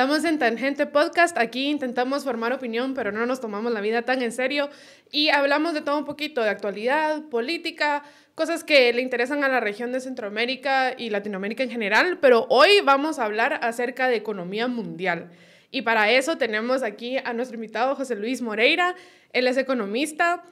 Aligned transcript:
Estamos 0.00 0.24
en 0.24 0.38
Tangente 0.38 0.86
Podcast. 0.86 1.36
Aquí 1.36 1.68
intentamos 1.68 2.24
formar 2.24 2.54
opinión, 2.54 2.94
pero 2.94 3.12
no 3.12 3.26
nos 3.26 3.38
tomamos 3.38 3.70
la 3.70 3.82
vida 3.82 4.00
tan 4.00 4.22
en 4.22 4.32
serio. 4.32 4.70
Y 5.12 5.28
hablamos 5.28 5.74
de 5.74 5.82
todo 5.82 5.98
un 5.98 6.06
poquito, 6.06 6.42
de 6.42 6.48
actualidad, 6.48 7.24
política, 7.24 8.02
cosas 8.34 8.64
que 8.64 8.90
le 8.94 9.02
interesan 9.02 9.44
a 9.44 9.48
la 9.48 9.60
región 9.60 9.92
de 9.92 10.00
Centroamérica 10.00 10.94
y 10.96 11.10
Latinoamérica 11.10 11.64
en 11.64 11.70
general. 11.70 12.16
Pero 12.18 12.46
hoy 12.48 12.80
vamos 12.82 13.18
a 13.18 13.26
hablar 13.26 13.60
acerca 13.62 14.08
de 14.08 14.16
economía 14.16 14.68
mundial. 14.68 15.32
Y 15.70 15.82
para 15.82 16.10
eso 16.10 16.38
tenemos 16.38 16.82
aquí 16.82 17.18
a 17.18 17.34
nuestro 17.34 17.56
invitado 17.56 17.94
José 17.94 18.16
Luis 18.16 18.40
Moreira. 18.40 18.94
Él 19.34 19.46
es 19.48 19.58
economista 19.58 20.42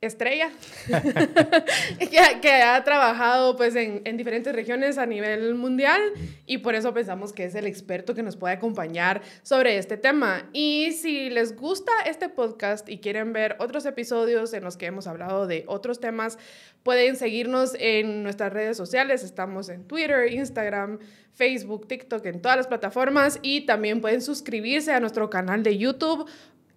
estrella 0.00 0.50
que, 2.40 2.52
ha 2.52 2.82
trabajado 2.84 3.54
pues 3.56 3.76
en, 3.76 4.00
en, 4.06 4.16
diferentes 4.16 4.54
regiones 4.54 4.96
a 4.96 5.04
nivel 5.04 5.54
mundial 5.54 6.00
y 6.46 6.58
por 6.58 6.74
eso 6.74 6.94
pensamos 6.94 7.34
que 7.34 7.44
es 7.44 7.54
el 7.54 7.66
experto 7.66 8.14
que 8.14 8.22
nos 8.22 8.36
puede 8.36 8.54
acompañar 8.54 9.20
sobre 9.42 9.76
este 9.76 9.98
tema. 9.98 10.48
Y 10.54 10.92
si 10.92 11.28
les 11.28 11.54
gusta 11.54 11.92
este 12.06 12.30
podcast 12.30 12.88
y 12.88 12.98
quieren 12.98 13.34
ver 13.34 13.56
otros 13.58 13.84
episodios 13.84 14.54
en 14.54 14.64
los 14.64 14.78
que 14.78 14.86
hemos 14.86 15.06
hablado 15.06 15.46
de 15.46 15.64
otros 15.66 16.00
temas, 16.00 16.38
pueden 16.82 17.16
seguirnos 17.16 17.74
en 17.78 18.22
nuestras 18.22 18.52
redes 18.54 18.78
sociales. 18.78 19.22
Estamos 19.22 19.68
en 19.68 19.84
Twitter, 19.84 20.32
Instagram, 20.32 20.98
Facebook, 21.32 21.86
TikTok, 21.86 22.24
en 22.26 22.42
todas 22.42 22.56
las 22.56 22.66
plataformas 22.66 23.38
y 23.42 23.62
también 23.62 24.00
pueden 24.00 24.20
suscribirse 24.20 24.92
a 24.92 25.00
nuestro 25.00 25.30
canal 25.30 25.62
de 25.62 25.78
YouTube 25.78 26.28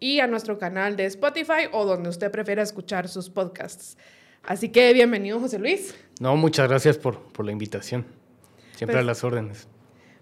y 0.03 0.19
a 0.19 0.27
nuestro 0.27 0.57
canal 0.59 0.97
de 0.97 1.05
Spotify 1.05 1.69
o 1.71 1.85
donde 1.85 2.09
usted 2.09 2.29
prefiera 2.29 2.61
escuchar 2.61 3.07
sus 3.07 3.29
podcasts. 3.29 3.97
Así 4.43 4.67
que 4.67 4.91
bienvenido, 4.91 5.39
José 5.39 5.59
Luis. 5.59 5.95
No, 6.19 6.35
muchas 6.35 6.67
gracias 6.67 6.97
por, 6.97 7.21
por 7.31 7.45
la 7.45 7.53
invitación. 7.53 8.05
Siempre 8.75 8.95
pues, 8.95 9.03
a 9.03 9.05
las 9.05 9.23
órdenes. 9.23 9.65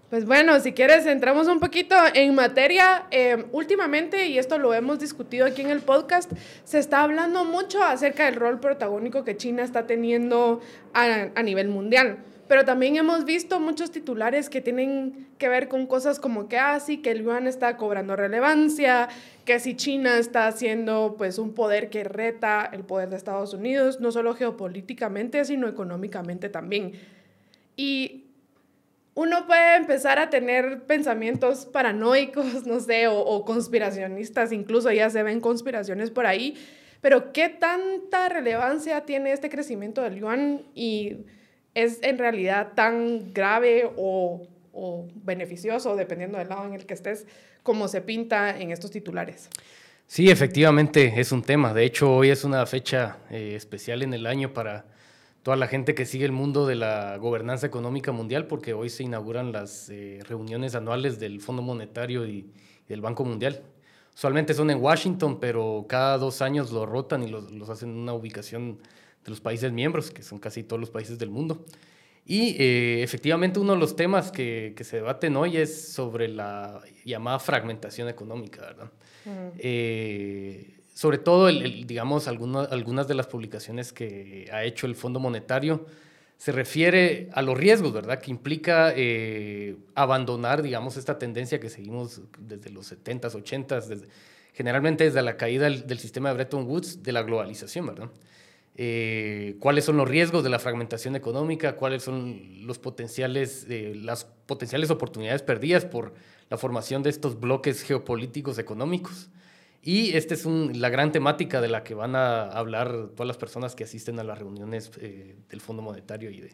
Pues 0.08 0.24
bueno, 0.24 0.60
si 0.60 0.72
quieres, 0.72 1.04
entramos 1.06 1.48
un 1.48 1.58
poquito 1.58 1.96
en 2.14 2.32
materia. 2.36 3.06
Eh, 3.10 3.46
últimamente, 3.50 4.28
y 4.28 4.38
esto 4.38 4.56
lo 4.56 4.72
hemos 4.72 5.00
discutido 5.00 5.46
aquí 5.46 5.62
en 5.62 5.70
el 5.70 5.80
podcast, 5.80 6.30
se 6.62 6.78
está 6.78 7.02
hablando 7.02 7.44
mucho 7.44 7.82
acerca 7.82 8.26
del 8.26 8.36
rol 8.36 8.60
protagónico 8.60 9.24
que 9.24 9.36
China 9.36 9.64
está 9.64 9.88
teniendo 9.88 10.60
a, 10.94 11.30
a 11.34 11.42
nivel 11.42 11.66
mundial. 11.66 12.18
Pero 12.52 12.66
también 12.66 12.96
hemos 12.96 13.24
visto 13.24 13.60
muchos 13.60 13.90
titulares 13.92 14.50
que 14.50 14.60
tienen 14.60 15.26
que 15.38 15.48
ver 15.48 15.68
con 15.68 15.86
cosas 15.86 16.20
como 16.20 16.50
que 16.50 16.58
ah, 16.58 16.78
que 17.02 17.10
el 17.10 17.22
yuan 17.22 17.46
está 17.46 17.78
cobrando 17.78 18.14
relevancia, 18.14 19.08
que 19.46 19.58
si 19.58 19.74
China 19.74 20.18
está 20.18 20.48
haciendo 20.48 21.14
pues 21.16 21.38
un 21.38 21.54
poder 21.54 21.88
que 21.88 22.04
reta 22.04 22.68
el 22.70 22.84
poder 22.84 23.08
de 23.08 23.16
Estados 23.16 23.54
Unidos, 23.54 24.00
no 24.00 24.12
solo 24.12 24.34
geopolíticamente, 24.34 25.42
sino 25.46 25.66
económicamente 25.66 26.50
también. 26.50 26.92
Y 27.74 28.26
uno 29.14 29.46
puede 29.46 29.76
empezar 29.76 30.18
a 30.18 30.28
tener 30.28 30.82
pensamientos 30.82 31.64
paranoicos, 31.64 32.66
no 32.66 32.80
sé, 32.80 33.06
o, 33.06 33.18
o 33.18 33.46
conspiracionistas, 33.46 34.52
incluso 34.52 34.92
ya 34.92 35.08
se 35.08 35.22
ven 35.22 35.40
conspiraciones 35.40 36.10
por 36.10 36.26
ahí, 36.26 36.58
pero 37.00 37.32
¿qué 37.32 37.48
tanta 37.48 38.28
relevancia 38.28 39.06
tiene 39.06 39.32
este 39.32 39.48
crecimiento 39.48 40.02
del 40.02 40.16
yuan 40.16 40.60
y 40.74 41.24
es 41.74 42.02
en 42.02 42.18
realidad 42.18 42.72
tan 42.74 43.32
grave 43.32 43.90
o, 43.96 44.46
beneficioso, 45.14 45.96
dependiendo 45.96 46.38
del 46.38 46.48
lado 46.48 46.66
en 46.66 46.74
el 46.74 46.86
que 46.86 46.94
estés, 46.94 47.26
como 47.62 47.88
se 47.88 48.00
pinta 48.00 48.58
en 48.58 48.72
estos 48.72 48.90
titulares. 48.90 49.48
Sí, 50.06 50.30
efectivamente 50.30 51.12
es 51.16 51.30
un 51.32 51.42
tema. 51.42 51.72
De 51.72 51.84
hecho, 51.84 52.14
hoy 52.14 52.30
es 52.30 52.44
una 52.44 52.64
fecha 52.66 53.18
eh, 53.30 53.54
especial 53.54 54.02
en 54.02 54.14
el 54.14 54.26
año 54.26 54.52
para 54.52 54.86
toda 55.42 55.56
la 55.56 55.66
gente 55.66 55.94
que 55.94 56.06
sigue 56.06 56.24
el 56.24 56.32
mundo 56.32 56.66
de 56.66 56.76
la 56.76 57.16
gobernanza 57.16 57.66
económica 57.66 58.12
mundial, 58.12 58.46
porque 58.46 58.74
hoy 58.74 58.88
se 58.88 59.02
inauguran 59.02 59.52
las 59.52 59.88
eh, 59.90 60.20
reuniones 60.28 60.74
anuales 60.74 61.18
del 61.18 61.40
Fondo 61.40 61.62
Monetario 61.62 62.26
y, 62.26 62.50
del 62.88 63.00
Banco 63.00 63.24
Mundial. 63.24 63.62
Usualmente 64.14 64.54
son 64.54 64.70
en 64.70 64.80
Washington, 64.80 65.40
pero 65.40 65.86
cada 65.88 66.18
dos 66.18 66.42
años 66.42 66.70
lo 66.72 66.84
rotan 66.84 67.22
y 67.22 67.28
los, 67.28 67.50
los 67.50 67.70
hacen 67.70 67.90
en 67.90 67.96
una 67.96 68.12
ubicación 68.12 68.78
de 69.24 69.30
los 69.30 69.40
países 69.40 69.72
miembros, 69.72 70.10
que 70.10 70.22
son 70.22 70.38
casi 70.38 70.62
todos 70.62 70.80
los 70.80 70.90
países 70.90 71.18
del 71.18 71.30
mundo. 71.30 71.64
Y 72.24 72.56
eh, 72.62 73.02
efectivamente 73.02 73.58
uno 73.58 73.72
de 73.72 73.78
los 73.78 73.96
temas 73.96 74.30
que, 74.30 74.74
que, 74.76 74.84
se 74.84 74.96
debaten 74.96 75.36
hoy 75.36 75.56
es 75.56 75.88
sobre 75.92 76.28
la 76.28 76.80
llamada 77.04 77.38
fragmentación 77.40 78.08
económica, 78.08 78.60
¿verdad? 78.60 78.92
Eh, 79.58 80.78
sobre 80.94 81.18
todo, 81.18 81.48
el, 81.48 81.86
digamos, 81.86 82.28
algunas 82.28 82.70
algunas 82.70 83.08
de 83.08 83.14
las 83.14 83.26
publicaciones 83.26 83.92
que 83.92 84.48
ha 84.52 84.62
hecho 84.64 84.86
el 84.86 84.94
Fondo 84.94 85.18
Monetario 85.18 85.86
se 86.36 86.52
refiere 86.52 87.28
a 87.32 87.42
los 87.42 87.56
riesgos, 87.56 87.92
¿verdad? 87.92 88.20
Que 88.20 88.30
implica 88.30 88.92
eh, 88.96 89.76
abandonar, 89.94 90.62
digamos, 90.62 90.96
esta 90.96 91.18
tendencia 91.18 91.60
que 91.60 91.70
seguimos 91.70 92.20
desde 92.38 92.70
los 92.70 92.92
70s, 92.92 93.32
80s, 93.32 93.86
desde, 93.86 94.08
generalmente 94.52 95.04
desde 95.04 95.22
la 95.22 95.36
caída 95.36 95.64
del, 95.64 95.86
del 95.86 95.98
sistema 95.98 96.28
de 96.30 96.34
Bretton 96.36 96.66
Woods, 96.66 97.02
de 97.02 97.12
la 97.12 97.22
globalización, 97.22 97.86
¿verdad? 97.86 98.10
Eh, 98.74 99.56
cuáles 99.60 99.84
son 99.84 99.98
los 99.98 100.08
riesgos 100.08 100.42
de 100.42 100.48
la 100.48 100.58
fragmentación 100.58 101.14
económica, 101.14 101.76
cuáles 101.76 102.02
son 102.02 102.66
los 102.66 102.78
potenciales, 102.78 103.66
eh, 103.68 103.92
las 103.94 104.24
potenciales 104.24 104.90
oportunidades 104.90 105.42
perdidas 105.42 105.84
por 105.84 106.14
la 106.48 106.56
formación 106.56 107.02
de 107.02 107.10
estos 107.10 107.38
bloques 107.38 107.82
geopolíticos 107.82 108.58
económicos. 108.58 109.30
Y 109.82 110.16
esta 110.16 110.34
es 110.34 110.46
la 110.46 110.88
gran 110.90 111.12
temática 111.12 111.60
de 111.60 111.68
la 111.68 111.82
que 111.82 111.94
van 111.94 112.14
a 112.14 112.44
hablar 112.44 113.08
todas 113.14 113.26
las 113.26 113.36
personas 113.36 113.74
que 113.74 113.84
asisten 113.84 114.18
a 114.20 114.24
las 114.24 114.38
reuniones 114.38 114.90
eh, 115.00 115.36
del 115.50 115.60
Fondo 115.60 115.82
Monetario 115.82 116.30
y, 116.30 116.48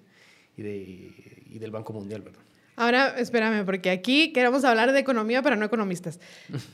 y, 0.57 0.63
de, 0.63 1.45
y 1.47 1.59
del 1.59 1.71
Banco 1.71 1.93
Mundial. 1.93 2.23
¿verdad? 2.23 2.41
Ahora, 2.79 3.17
espérame, 3.19 3.65
porque 3.65 3.91
aquí 3.91 4.33
queremos 4.33 4.63
hablar 4.63 4.93
de 4.93 5.01
economía, 5.01 5.43
pero 5.43 5.57
no 5.57 5.65
economistas. 5.65 6.21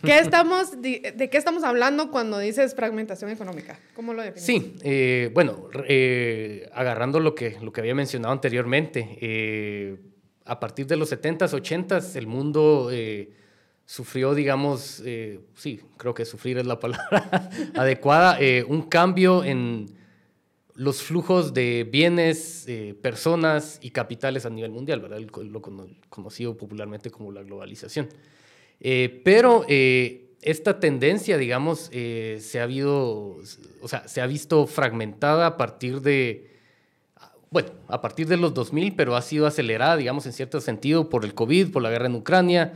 ¿Qué 0.03 0.19
estamos, 0.19 0.83
de, 0.83 1.01
qué 1.01 1.39
estamos 1.39 1.65
hablando 1.65 2.11
cuando 2.11 2.39
dices 2.39 2.75
fragmentación 2.75 3.31
económica? 3.31 3.79
¿Cómo 3.95 4.13
lo 4.13 4.21
defines? 4.21 4.45
Sí, 4.45 4.77
eh, 4.83 5.31
bueno, 5.33 5.71
eh, 5.89 6.69
agarrando 6.75 7.21
lo 7.21 7.35
que, 7.35 7.57
lo 7.63 7.73
que 7.73 7.81
había 7.81 7.95
mencionado 7.95 8.35
anteriormente, 8.35 9.17
eh, 9.19 9.97
a 10.45 10.61
partir 10.61 10.87
de 10.87 10.97
los 10.97 11.11
70s, 11.11 11.59
80s, 11.59 12.17
el 12.17 12.27
mundo 12.27 12.91
sufrió, 13.87 14.35
digamos, 14.35 15.03
sí, 15.57 15.81
creo 15.97 16.13
que 16.13 16.27
sufrir 16.27 16.59
es 16.59 16.67
la 16.67 16.79
palabra 16.79 17.49
adecuada, 17.75 18.39
un 18.69 18.83
cambio 18.83 19.43
en 19.43 19.87
los 20.75 21.03
flujos 21.03 21.55
de 21.55 21.89
bienes, 21.91 22.65
eh, 22.67 22.95
personas 23.01 23.79
y 23.81 23.91
capitales 23.91 24.45
a 24.45 24.51
nivel 24.51 24.73
mundial, 24.73 25.01
¿verdad? 25.01 25.21
lo 25.21 25.63
conocido 26.09 26.57
popularmente 26.57 27.11
como 27.11 27.31
la 27.31 27.43
globalización. 27.43 28.09
Eh, 28.81 29.21
pero 29.25 29.65
eh, 29.69 30.33
esta 30.43 30.81
tendencia, 30.81 31.39
digamos, 31.39 31.91
se, 31.93 32.61
ha 32.61 34.27
visto 34.27 34.67
fragmentada 34.67 35.47
a 35.47 35.57
partir 35.57 36.01
de, 36.01 36.51
bueno, 37.51 37.71
a 37.87 38.01
partir 38.01 38.27
de 38.27 38.37
los 38.37 38.53
2000, 38.53 38.97
pero 38.97 39.15
ha 39.15 39.23
sido 39.23 39.47
acelerada, 39.47 39.97
digamos, 39.97 40.27
en 40.27 40.33
cierto 40.33 40.61
sentido, 40.61 41.09
por 41.09 41.25
el 41.25 41.35
COVID, 41.35 41.71
por 41.71 41.83
la 41.83 41.91
guerra 41.91 42.07
en 42.07 42.17
Ucrania, 42.17 42.73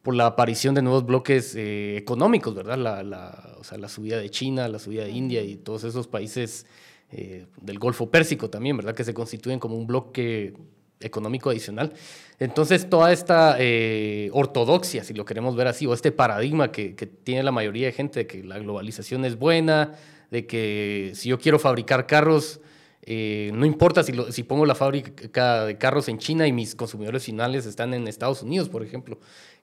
por 0.00 0.14
la 0.14 0.26
aparición 0.26 0.74
de 0.74 0.82
nuevos 0.82 1.04
bloques 1.04 1.54
económicos, 1.54 2.54
¿verdad? 2.54 2.78
La, 2.78 3.02
la 3.02 3.88
subida 3.88 4.16
de 4.16 4.30
China, 4.30 4.66
la 4.68 4.78
subida 4.78 5.04
de 5.04 5.10
India 5.10 5.42
y 5.42 5.56
todos 5.56 5.84
esos 5.84 6.08
países 6.08 6.66
eh, 7.14 7.44
del 7.60 7.78
Golfo 7.78 8.10
Pérsico 8.10 8.48
también, 8.48 8.74
¿verdad? 8.78 8.94
Que 8.94 9.04
se 9.04 9.12
constituyen 9.12 9.58
como 9.58 9.76
un 9.76 9.86
bloque 9.86 10.54
económico 10.98 11.50
adicional. 11.50 11.92
Entonces, 12.38 12.88
toda 12.88 13.12
esta 13.12 13.56
eh, 13.58 14.30
ortodoxia, 14.32 15.04
si 15.04 15.12
lo 15.12 15.26
queremos 15.26 15.54
ver 15.54 15.66
así, 15.66 15.84
o 15.86 15.92
este 15.92 16.10
paradigma 16.10 16.72
que, 16.72 16.94
tiene 17.22 17.42
la 17.42 17.52
mayoría 17.52 17.86
de 17.86 17.92
gente 17.92 18.20
de 18.20 18.26
que 18.26 18.42
la 18.42 18.58
globalización 18.58 19.26
es 19.26 19.36
buena, 19.36 19.92
de 20.30 20.46
que 20.46 21.12
si 21.14 21.28
yo 21.28 21.38
quiero 21.38 21.58
fabricar 21.58 22.06
carros, 22.06 22.60
eh, 23.02 23.50
no 23.52 23.66
importa 23.66 24.02
si, 24.02 24.42
pongo 24.44 24.64
la 24.64 24.74
fábrica 24.74 25.66
de 25.66 25.76
carros 25.76 26.08
en 26.08 26.16
China 26.16 26.46
y 26.46 26.52
mis 26.52 26.74
consumidores 26.74 27.24
finales 27.24 27.66
están 27.66 27.92
en 27.92 28.08
Estados 28.08 28.42
Unidos, 28.42 28.70
por 28.70 28.82
ejemplo, 28.82 29.18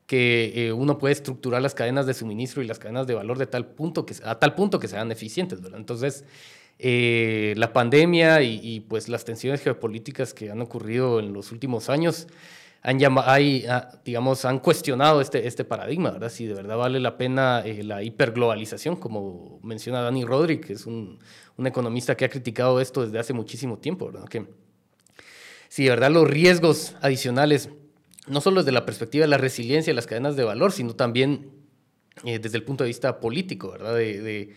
que 0.06 0.72
uno 0.76 1.00
puede 1.00 1.14
estructurar 1.14 1.64
las 1.64 1.74
cadenas 1.74 2.06
de 2.06 2.14
suministro 2.14 2.62
y 2.62 2.68
las 2.68 2.78
cadenas 2.78 3.08
de 3.08 3.16
valor 3.16 3.42
a 3.42 3.46
tal 3.48 3.66
punto 3.76 4.06
que 4.80 4.88
sean 4.88 5.12
eficientes, 5.12 5.62
¿verdad? 5.62 5.80
Entonces, 5.80 6.26
eh, 6.82 7.56
la 7.58 7.74
pandemia 7.74 8.42
y, 8.42 8.80
pues 8.80 9.10
las 9.10 9.26
tensiones 9.26 9.62
geopolíticas 9.62 10.34
que 10.34 10.50
han 10.50 10.62
ocurrido 10.62 11.20
en 11.20 11.34
los 11.34 11.52
últimos 11.52 11.90
años 11.90 12.28
han, 12.82 12.98
hay, 13.26 13.66
ah, 13.68 14.00
digamos, 14.06 14.46
han 14.46 14.60
cuestionado 14.60 15.20
este, 15.20 15.46
este 15.46 15.66
paradigma, 15.66 16.12
¿verdad? 16.12 16.30
Si 16.30 16.46
de 16.46 16.54
verdad 16.54 16.78
vale 16.78 17.02
la 17.02 17.18
pena 17.18 17.62
eh, 17.66 17.84
la 17.84 18.02
hiperglobalización, 18.02 18.96
como 18.96 19.60
menciona 19.62 20.02
Dani 20.02 20.24
Rodri, 20.24 20.62
que 20.62 20.72
es 20.72 20.86
un, 20.86 21.20
un, 21.58 21.68
economista 21.68 22.16
que 22.16 22.24
ha 22.24 22.30
criticado 22.30 22.80
esto 22.80 23.04
desde 23.04 23.20
hace 23.20 23.34
muchísimo 23.34 23.78
tiempo, 23.80 24.06
¿verdad? 24.06 24.30
Que 24.30 24.48
si 25.68 25.84
de 25.84 25.90
verdad 25.90 26.12
los 26.12 26.30
riesgos 26.30 26.96
adicionales, 27.02 27.68
no 28.28 28.40
solo 28.40 28.62
desde 28.62 28.72
la 28.72 28.86
perspectiva 28.86 29.24
de 29.24 29.30
la 29.30 29.38
resiliencia 29.38 29.92
de 29.92 29.96
las 29.96 30.08
cadenas 30.08 30.38
de 30.38 30.46
valor, 30.46 30.72
sino 30.72 30.96
también 30.96 31.52
eh, 32.24 32.40
desde 32.40 32.58
el 32.58 32.64
punto 32.64 32.86
de 32.86 32.88
vista 32.88 33.20
político, 33.20 33.72
¿verdad? 33.72 33.96
de 33.96 34.56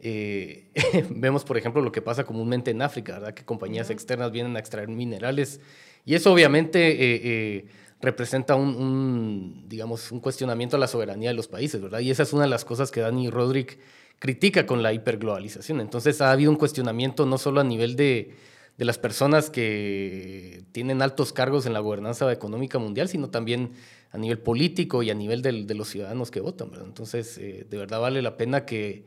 eh, 0.00 0.70
vemos, 1.10 1.44
por 1.44 1.56
ejemplo, 1.56 1.82
lo 1.82 1.92
que 1.92 2.02
pasa 2.02 2.24
comúnmente 2.24 2.70
en 2.70 2.82
África, 2.82 3.14
¿verdad? 3.14 3.34
Que 3.34 3.44
compañías 3.44 3.90
externas 3.90 4.30
vienen 4.30 4.56
a 4.56 4.60
extraer 4.60 4.88
minerales 4.88 5.60
y 6.04 6.14
eso 6.14 6.32
obviamente 6.32 6.90
eh, 6.92 7.20
eh, 7.22 7.66
representa 8.00 8.54
un, 8.54 9.64
digamos, 9.68 10.12
un 10.12 10.20
cuestionamiento 10.20 10.76
a 10.76 10.78
la 10.78 10.86
soberanía 10.86 11.30
de 11.30 11.34
los 11.34 11.48
países, 11.48 11.80
¿verdad? 11.80 12.00
Y 12.00 12.10
esa 12.10 12.22
es 12.22 12.32
una 12.32 12.44
de 12.44 12.48
las 12.48 12.64
cosas 12.64 12.90
que 12.90 13.00
Dani 13.00 13.28
Roderick 13.28 13.78
critica 14.18 14.66
con 14.66 14.82
la 14.82 14.92
hiperglobalización. 14.92 15.80
Entonces 15.80 16.20
ha 16.20 16.32
habido 16.32 16.50
un 16.50 16.56
cuestionamiento 16.56 17.26
no 17.26 17.38
solo 17.38 17.60
a 17.60 17.64
nivel 17.64 17.96
de, 17.96 18.34
de 18.76 18.84
las 18.84 18.98
personas 18.98 19.50
que 19.50 20.62
tienen 20.72 21.02
altos 21.02 21.32
cargos 21.32 21.66
en 21.66 21.72
la 21.72 21.80
gobernanza 21.80 22.30
económica 22.32 22.78
mundial, 22.78 23.08
sino 23.08 23.30
también 23.30 23.72
a 24.10 24.18
nivel 24.18 24.38
político 24.38 25.02
y 25.02 25.10
a 25.10 25.14
nivel 25.14 25.42
de 25.42 25.74
los 25.74 25.88
ciudadanos 25.88 26.30
que 26.30 26.40
votan. 26.40 26.70
¿verdad? 26.70 26.86
Entonces, 26.86 27.36
eh, 27.38 27.66
de 27.68 27.76
verdad 27.76 28.00
vale 28.00 28.22
la 28.22 28.36
pena 28.36 28.64
que 28.64 29.04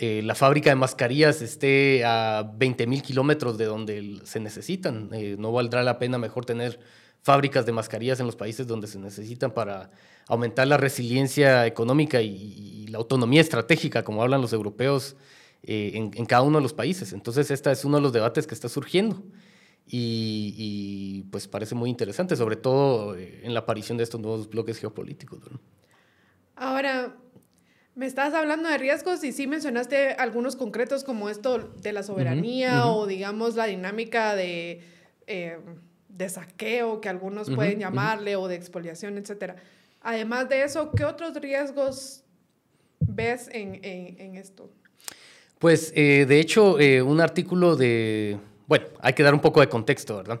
eh, 0.00 0.22
la 0.22 0.36
fábrica 0.36 0.70
de 0.70 0.76
mascarillas 0.76 1.42
esté 1.42 2.04
a 2.04 2.48
20 2.56 2.86
mil 2.86 3.02
kilómetros 3.02 3.58
de 3.58 3.64
donde 3.64 4.20
se 4.24 4.38
necesitan. 4.38 5.10
Eh, 5.12 5.34
no 5.38 5.50
valdrá 5.50 5.82
la 5.82 5.98
pena 5.98 6.18
mejor 6.18 6.44
tener 6.44 6.78
fábricas 7.22 7.66
de 7.66 7.72
mascarillas 7.72 8.20
en 8.20 8.26
los 8.26 8.36
países 8.36 8.66
donde 8.66 8.86
se 8.86 8.98
necesitan 9.00 9.50
para 9.50 9.90
aumentar 10.28 10.68
la 10.68 10.76
resiliencia 10.76 11.66
económica 11.66 12.22
y 12.22 12.86
la 12.88 12.98
autonomía 12.98 13.40
estratégica, 13.40 14.04
como 14.04 14.22
hablan 14.22 14.40
los 14.40 14.52
europeos 14.52 15.16
eh, 15.64 15.90
en, 15.94 16.26
cada 16.26 16.42
uno 16.42 16.58
de 16.58 16.62
los 16.62 16.72
países. 16.72 17.12
Entonces, 17.12 17.50
este 17.50 17.70
es 17.72 17.84
uno 17.84 17.96
de 17.96 18.02
los 18.02 18.12
debates 18.12 18.46
que 18.46 18.54
está 18.54 18.68
surgiendo 18.68 19.22
y, 19.86 21.24
pues 21.32 21.48
parece 21.48 21.74
muy 21.74 21.90
interesante, 21.90 22.36
sobre 22.36 22.56
todo 22.56 23.16
en 23.16 23.52
la 23.52 23.60
aparición 23.60 23.98
de 23.98 24.04
estos 24.04 24.20
nuevos 24.20 24.48
bloques 24.48 24.78
geopolíticos. 24.78 25.40
Ahora, 26.54 27.17
me 27.98 28.06
estás 28.06 28.32
hablando 28.32 28.68
de 28.68 28.78
riesgos 28.78 29.24
y 29.24 29.32
sí 29.32 29.48
mencionaste 29.48 30.12
algunos 30.12 30.54
concretos 30.54 31.02
como 31.02 31.28
esto 31.28 31.58
de 31.82 31.92
la 31.92 32.04
soberanía 32.04 32.86
o 32.86 33.08
digamos 33.08 33.56
la 33.56 33.66
dinámica 33.66 34.36
de, 34.36 34.82
eh, 35.26 35.58
de 36.08 36.28
saqueo 36.28 37.00
que 37.00 37.08
algunos 37.08 37.50
pueden 37.50 37.80
llamarle 37.80 38.36
o 38.36 38.46
de 38.46 38.54
expoliación, 38.54 39.18
etc. 39.18 39.54
Además 40.00 40.48
de 40.48 40.62
eso, 40.62 40.92
¿qué 40.92 41.04
otros 41.04 41.34
riesgos 41.40 42.22
ves 43.00 43.50
en, 43.52 43.80
en, 43.82 44.20
en 44.20 44.36
esto? 44.36 44.70
Pues 45.58 45.92
eh, 45.96 46.24
de 46.24 46.38
hecho, 46.38 46.78
eh, 46.78 47.02
un 47.02 47.20
artículo 47.20 47.74
de... 47.74 48.38
Bueno, 48.68 48.86
hay 49.00 49.12
que 49.14 49.24
dar 49.24 49.34
un 49.34 49.40
poco 49.40 49.60
de 49.60 49.68
contexto, 49.68 50.18
¿verdad? 50.18 50.40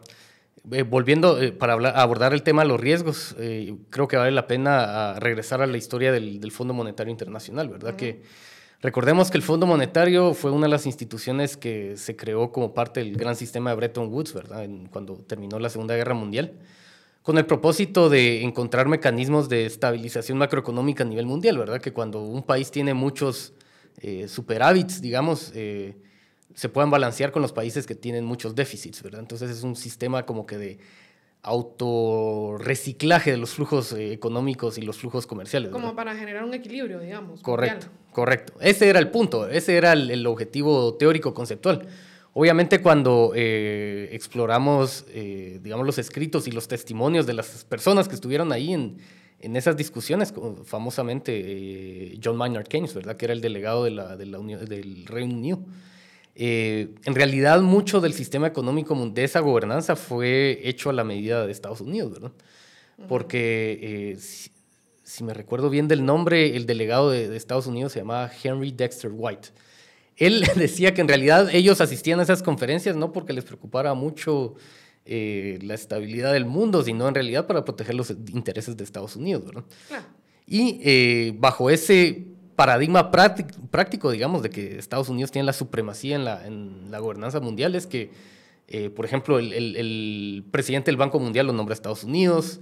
Eh, 0.72 0.82
volviendo 0.82 1.38
para 1.58 1.74
abordar 1.74 2.32
el 2.32 2.42
tema 2.42 2.62
de 2.62 2.68
los 2.68 2.80
riesgos, 2.80 3.36
creo 3.90 4.08
que 4.08 4.16
vale 4.16 4.30
la 4.32 4.46
pena 4.46 5.12
ah, 5.12 5.20
regresar 5.20 5.62
a 5.62 5.66
la 5.66 5.76
historia 5.76 6.12
del, 6.12 6.50
Fondo 6.50 6.74
Monetario 6.74 7.10
Internacional, 7.10 7.68
¿verdad? 7.68 7.96
Que 7.96 8.22
recordemos 8.80 9.30
que 9.30 9.36
el 9.38 9.42
Fondo 9.42 9.66
Monetario 9.66 10.34
fue 10.34 10.50
una 10.50 10.66
de 10.66 10.70
las 10.70 10.86
instituciones 10.86 11.56
que 11.56 11.96
se 11.96 12.16
creó 12.16 12.52
como 12.52 12.74
parte 12.74 13.00
del 13.00 13.16
gran 13.16 13.36
sistema 13.36 13.70
de 13.70 13.76
Bretton 13.76 14.12
Woods, 14.12 14.34
¿verdad? 14.34 14.68
cuando 14.90 15.14
terminó 15.18 15.58
la 15.58 15.70
Segunda 15.70 15.96
Guerra 15.96 16.14
Mundial 16.14 16.52
con 17.28 17.36
el 17.36 17.44
propósito 17.44 18.08
de 18.08 18.42
encontrar 18.42 18.88
mecanismos 18.88 19.50
de 19.50 19.66
estabilización 19.66 20.38
macroeconómica 20.38 21.04
a 21.04 21.06
nivel 21.06 21.26
mundial, 21.26 21.58
¿verdad? 21.58 21.78
Que 21.78 21.92
cuando 21.92 22.22
un 22.22 22.42
país 22.42 22.70
tiene 22.70 22.94
muchos 22.94 23.52
eh, 24.00 24.28
superávits, 24.28 25.02
digamos, 25.02 25.52
eh, 25.54 25.94
se 26.54 26.68
puedan 26.68 26.90
balancear 26.90 27.30
con 27.32 27.42
los 27.42 27.52
países 27.52 27.86
que 27.86 27.94
tienen 27.94 28.24
muchos 28.24 28.54
déficits, 28.54 29.02
¿verdad? 29.02 29.20
Entonces 29.20 29.50
es 29.50 29.62
un 29.62 29.76
sistema 29.76 30.26
como 30.26 30.46
que 30.46 30.58
de 30.58 30.78
autorreciclaje 31.42 33.30
de 33.30 33.36
los 33.36 33.50
flujos 33.50 33.92
eh, 33.92 34.12
económicos 34.12 34.76
y 34.76 34.82
los 34.82 34.98
flujos 34.98 35.26
comerciales. 35.26 35.70
Como 35.70 35.94
para 35.94 36.16
generar 36.16 36.44
un 36.44 36.52
equilibrio, 36.54 36.98
digamos. 36.98 37.40
Correcto, 37.42 37.86
correcto. 38.12 38.54
Ese 38.60 38.88
era 38.88 38.98
el 38.98 39.10
punto, 39.10 39.48
ese 39.48 39.76
era 39.76 39.92
el, 39.92 40.26
objetivo 40.26 40.94
teórico 40.94 41.34
conceptual. 41.34 41.86
Obviamente 42.34 42.80
cuando 42.82 43.32
exploramos, 43.34 45.06
digamos, 45.12 45.86
los 45.86 45.98
escritos 45.98 46.46
y 46.46 46.52
los 46.52 46.68
testimonios 46.68 47.26
de 47.26 47.34
las 47.34 47.64
personas 47.64 48.08
que 48.08 48.14
estuvieron 48.14 48.52
ahí 48.52 48.74
en, 48.74 48.98
en 49.40 49.56
esas 49.56 49.76
discusiones, 49.76 50.34
famosamente 50.64 51.32
eh, 51.34 52.18
John 52.22 52.36
Maynard 52.36 52.66
Keynes, 52.66 52.94
¿verdad? 52.94 53.16
que 53.16 53.26
era 53.26 53.34
el 53.34 53.40
delegado 53.40 53.84
de 53.84 53.92
la, 53.92 54.16
de 54.16 54.26
la 54.26 54.38
Unión, 54.38 54.64
del 54.64 55.06
Reino 55.06 55.34
Unido. 55.34 55.60
Eh, 56.40 56.94
en 57.04 57.14
realidad, 57.16 57.60
mucho 57.60 58.00
del 58.00 58.14
sistema 58.14 58.46
económico 58.46 58.94
de 59.12 59.24
esa 59.24 59.40
gobernanza 59.40 59.96
fue 59.96 60.60
hecho 60.62 60.88
a 60.88 60.92
la 60.92 61.02
medida 61.02 61.44
de 61.44 61.52
Estados 61.52 61.80
Unidos, 61.80 62.12
¿verdad? 62.12 62.32
Porque, 63.08 63.78
eh, 63.82 64.18
si, 65.02 65.24
me 65.24 65.34
recuerdo 65.34 65.68
bien 65.68 65.88
del 65.88 66.04
nombre, 66.04 66.56
el 66.56 66.64
delegado 66.64 67.10
de, 67.10 67.28
de 67.28 67.36
Estados 67.36 67.66
Unidos 67.66 67.92
se 67.92 67.98
llamaba 67.98 68.30
Henry 68.42 68.70
Dexter 68.70 69.10
White. 69.12 69.48
Él 70.16 70.44
decía 70.56 70.94
que 70.94 71.00
en 71.00 71.08
realidad 71.08 71.52
ellos 71.52 71.80
asistían 71.80 72.20
a 72.20 72.22
esas 72.22 72.42
conferencias 72.42 72.96
no 72.96 73.12
porque 73.12 73.32
les 73.32 73.44
preocupara 73.44 73.94
mucho 73.94 74.54
eh, 75.10 75.58
la 75.62 75.72
estabilidad 75.72 76.34
del 76.34 76.44
mundo, 76.44 76.82
sino 76.82 77.08
en 77.08 77.14
realidad 77.14 77.46
para 77.46 77.64
proteger 77.64 77.94
los 77.94 78.10
intereses 78.10 78.76
de 78.76 78.84
Estados 78.84 79.16
Unidos. 79.16 79.42
¿verdad? 79.44 79.64
Y 80.46 80.80
eh, 80.84 81.34
bajo 81.38 81.70
ese 81.70 82.26
paradigma 82.58 83.12
práctico, 83.12 84.10
digamos, 84.10 84.42
de 84.42 84.50
que 84.50 84.78
Estados 84.78 85.08
Unidos 85.08 85.30
tiene 85.30 85.46
la 85.46 85.52
supremacía 85.52 86.16
en 86.16 86.90
la, 86.90 86.98
gobernanza 86.98 87.38
mundial, 87.38 87.76
es 87.76 87.86
que, 87.86 88.10
eh, 88.66 88.90
por 88.90 89.04
ejemplo, 89.04 89.38
el, 89.38 90.44
presidente 90.50 90.90
del 90.90 90.96
Banco 90.96 91.20
Mundial 91.20 91.46
lo 91.46 91.52
nombra 91.52 91.72
Estados 91.72 92.02
Unidos, 92.02 92.58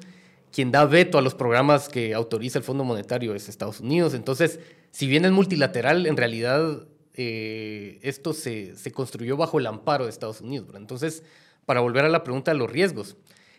quien 0.53 0.71
da 0.71 0.85
veto 0.85 1.17
a 1.17 1.23
los 1.23 1.35
programas 1.35 1.89
que 1.89 2.13
autoriza 2.13 2.59
el 2.59 2.65
Fondo 2.65 2.85
Monetario 2.85 3.35
es 3.35 3.49
Estados 3.49 3.81
Unidos. 3.81 4.13
Entonces, 4.13 4.61
si 4.91 5.07
bien 5.07 5.25
es 5.25 5.33
multilateral, 5.33 6.05
en 6.05 6.19
realidad 6.19 6.87
esto 7.15 8.35
se, 8.35 8.75
construyó 8.93 9.39
bajo 9.39 9.59
el 9.59 9.67
amparo 9.67 10.05
de 10.05 10.11
Estados 10.11 10.43
Unidos. 10.43 10.69
Entonces, 10.75 11.23
para 11.65 11.81
volver 11.81 12.05
a 12.05 12.11
la 12.11 12.23
pregunta 12.23 12.51
de 12.51 12.59
los 12.59 12.71
riesgos. 12.71 13.17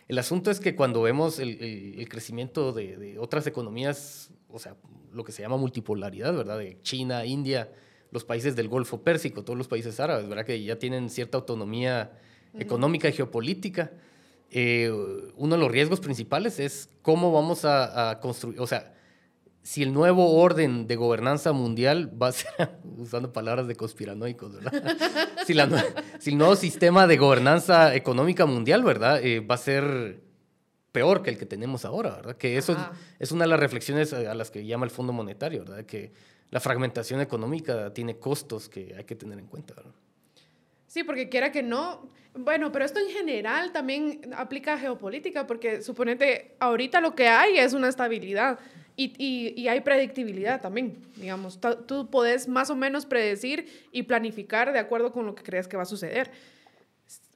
El 0.08 0.18
asunto 0.18 0.50
es 0.50 0.58
que 0.58 0.74
cuando 0.74 1.02
vemos 1.02 1.38
el, 1.38 2.08
crecimiento 2.08 2.72
de, 2.72 3.18
otras 3.18 3.46
economías, 3.46 4.30
o 4.48 4.58
sea, 4.58 4.74
lo 5.12 5.22
que 5.22 5.32
se 5.32 5.42
llama 5.42 5.58
multipolaridad, 5.58 6.34
¿verdad? 6.34 6.58
De 6.58 6.80
China, 6.80 7.26
India, 7.26 7.70
los 8.10 8.24
países 8.24 8.56
del 8.56 8.68
Golfo 8.68 9.02
Pérsico, 9.02 9.44
todos 9.44 9.58
los 9.58 9.68
países 9.68 10.00
árabes, 10.00 10.26
¿verdad? 10.26 10.46
Que 10.46 10.62
ya 10.62 10.78
tienen 10.78 11.10
cierta 11.10 11.36
autonomía 11.36 12.12
económica 12.58 13.06
y 13.08 13.12
geopolítica. 13.12 13.92
Eh, 14.50 14.90
uno 15.36 15.56
de 15.56 15.60
los 15.60 15.70
riesgos 15.70 16.00
principales 16.00 16.58
es 16.58 16.88
cómo 17.02 17.30
vamos 17.30 17.66
a, 17.66 18.10
a 18.10 18.20
construir, 18.20 18.58
o 18.60 18.66
sea, 18.66 18.94
si 19.62 19.82
el 19.82 19.92
nuevo 19.92 20.36
orden 20.36 20.86
de 20.86 20.96
gobernanza 20.96 21.52
mundial 21.52 22.10
va 22.20 22.28
a 22.28 22.32
ser, 22.32 22.78
usando 22.96 23.32
palabras 23.32 23.66
de 23.66 23.76
conspiranoicos, 23.76 24.54
¿verdad? 24.54 24.96
si, 25.46 26.30
el 26.30 26.38
nuevo 26.38 26.56
sistema 26.56 27.06
de 27.06 27.16
gobernanza 27.16 27.94
económica 27.94 28.46
mundial, 28.46 28.82
¿verdad? 28.82 29.22
Eh, 29.22 29.40
va 29.40 29.56
a 29.56 29.58
ser 29.58 30.22
peor 30.92 31.22
que 31.22 31.30
el 31.30 31.38
que 31.38 31.46
tenemos 31.46 31.84
ahora, 31.84 32.16
¿verdad? 32.16 32.36
Que 32.36 32.56
eso 32.56 32.76
es 33.18 33.30
una 33.30 33.44
de 33.44 33.50
las 33.50 33.60
reflexiones 33.60 34.12
a 34.12 34.34
las 34.34 34.50
que 34.50 34.64
llama 34.64 34.84
el 34.84 34.90
Fondo 34.90 35.12
Monetario, 35.12 35.60
¿verdad? 35.60 35.84
Que 35.84 36.12
la 36.50 36.60
fragmentación 36.60 37.20
económica 37.20 37.92
tiene 37.92 38.18
costos 38.18 38.68
que 38.68 38.94
hay 38.96 39.04
que 39.04 39.14
tener 39.14 39.38
en 39.38 39.46
cuenta, 39.46 39.74
¿verdad? 39.74 39.92
Sí, 40.86 41.04
porque 41.04 41.28
quiera 41.28 41.52
que 41.52 41.62
no, 41.62 42.08
bueno, 42.34 42.72
pero 42.72 42.84
esto 42.84 42.98
en 42.98 43.10
general 43.10 43.72
también 43.72 44.20
aplica 44.34 44.74
a 44.74 44.78
geopolítica, 44.78 45.46
porque 45.46 45.82
suponete, 45.82 46.56
ahorita 46.58 47.00
lo 47.02 47.14
que 47.14 47.28
hay 47.28 47.58
es 47.58 47.74
una 47.74 47.88
estabilidad 47.88 48.58
y, 48.98 49.14
y, 49.16 49.54
y, 49.56 49.68
hay 49.68 49.80
predictibilidad 49.80 50.60
también, 50.60 50.98
digamos. 51.14 51.60
Tú 51.86 52.10
puedes 52.10 52.48
más 52.48 52.68
o 52.68 52.74
menos 52.74 53.06
predecir 53.06 53.68
y 53.92 54.02
planificar 54.02 54.72
de 54.72 54.80
acuerdo 54.80 55.12
con 55.12 55.24
lo 55.24 55.36
que 55.36 55.44
crees 55.44 55.68
que 55.68 55.76
va 55.76 55.84
a 55.84 55.86
suceder. 55.86 56.32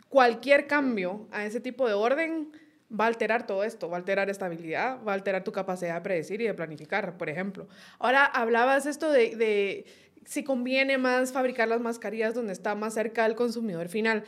Cualquier 0.09 0.67
cambio 0.67 1.29
a 1.31 1.47
ese 1.47 1.61
tipo 1.61 1.87
de 1.87 1.95
orden 1.95 2.51
va 2.91 3.05
a 3.05 3.07
alterar 3.07 3.47
todo 3.47 3.63
esto, 3.63 3.89
va 3.89 3.97
a 3.97 4.01
alterar 4.01 4.29
estabilidad, 4.29 4.99
va 5.07 5.13
a 5.13 5.15
alterar 5.15 5.45
tu 5.45 5.53
capacidad 5.53 5.95
de 5.95 6.01
predecir 6.01 6.41
y 6.41 6.47
de 6.47 6.55
planificar, 6.55 7.17
por 7.17 7.31
ejemplo. 7.31 7.69
Ahora 8.01 8.25
hablabas 8.25 8.85
esto 8.87 9.13
de, 9.13 9.37
de 9.37 9.87
si 10.25 10.43
conviene 10.43 10.99
más 10.99 11.31
fabricar 11.33 11.69
las 11.69 11.81
mascarillas 11.81 12.35
donde 12.35 12.55
está 12.55 12.75
más 12.75 12.95
cerca 12.95 13.23
del 13.23 13.37
consumidor 13.37 13.89
final. 13.89 14.25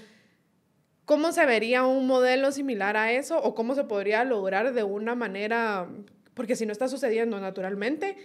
¿Cómo 1.05 1.33
se 1.33 1.45
vería 1.47 1.85
un 1.85 2.07
modelo 2.07 2.53
similar 2.53 2.97
a 2.97 3.11
eso 3.11 3.43
o 3.43 3.57
cómo 3.57 3.75
se 3.75 3.83
podría 3.83 4.23
lograr 4.23 4.73
de 4.73 4.85
una 4.85 5.17
manera 5.17 5.89
porque 6.35 6.57
si 6.57 6.67
no 6.67 6.73
está 6.73 6.89
sucediendo 6.89 7.41
naturalmente, 7.41 8.17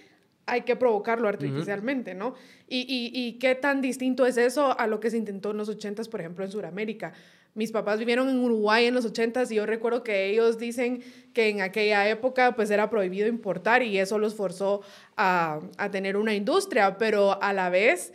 hay 0.45 0.61
que 0.61 0.75
provocarlo 0.75 1.27
artificialmente, 1.27 2.15
¿no? 2.15 2.33
Y, 2.67 2.79
y, 2.79 3.11
y, 3.13 3.33
qué 3.33 3.55
tan 3.55 3.81
distinto 3.81 4.25
es 4.25 4.37
eso 4.37 4.77
a 4.79 4.87
lo 4.87 4.99
que 4.99 5.11
se 5.11 5.17
intentó 5.17 5.51
en 5.51 5.57
los 5.57 5.69
80s, 5.69 6.09
por 6.09 6.19
ejemplo, 6.19 6.43
en 6.43 6.51
Sudamérica. 6.51 7.13
Mis 7.55 7.71
papás 7.71 7.99
vivieron 7.99 8.29
en 8.29 8.39
Uruguay 8.39 8.85
en 8.85 8.93
los 8.93 9.11
80s 9.11 9.51
y 9.51 9.55
yo 9.55 9.65
recuerdo 9.65 10.03
que 10.03 10.27
ellos 10.27 10.57
dicen 10.57 11.03
que 11.33 11.49
en 11.49 11.61
aquella 11.61 12.07
época 12.07 12.55
pues 12.55 12.69
era 12.71 12.89
prohibido 12.89 13.27
importar 13.27 13.83
y 13.83 13.97
eso 13.97 14.17
los 14.19 14.35
forzó 14.35 14.81
a, 15.17 15.59
a 15.77 15.91
tener 15.91 16.15
una 16.15 16.33
industria, 16.35 16.97
pero 16.97 17.41
a 17.41 17.53
la 17.53 17.69
vez 17.69 18.13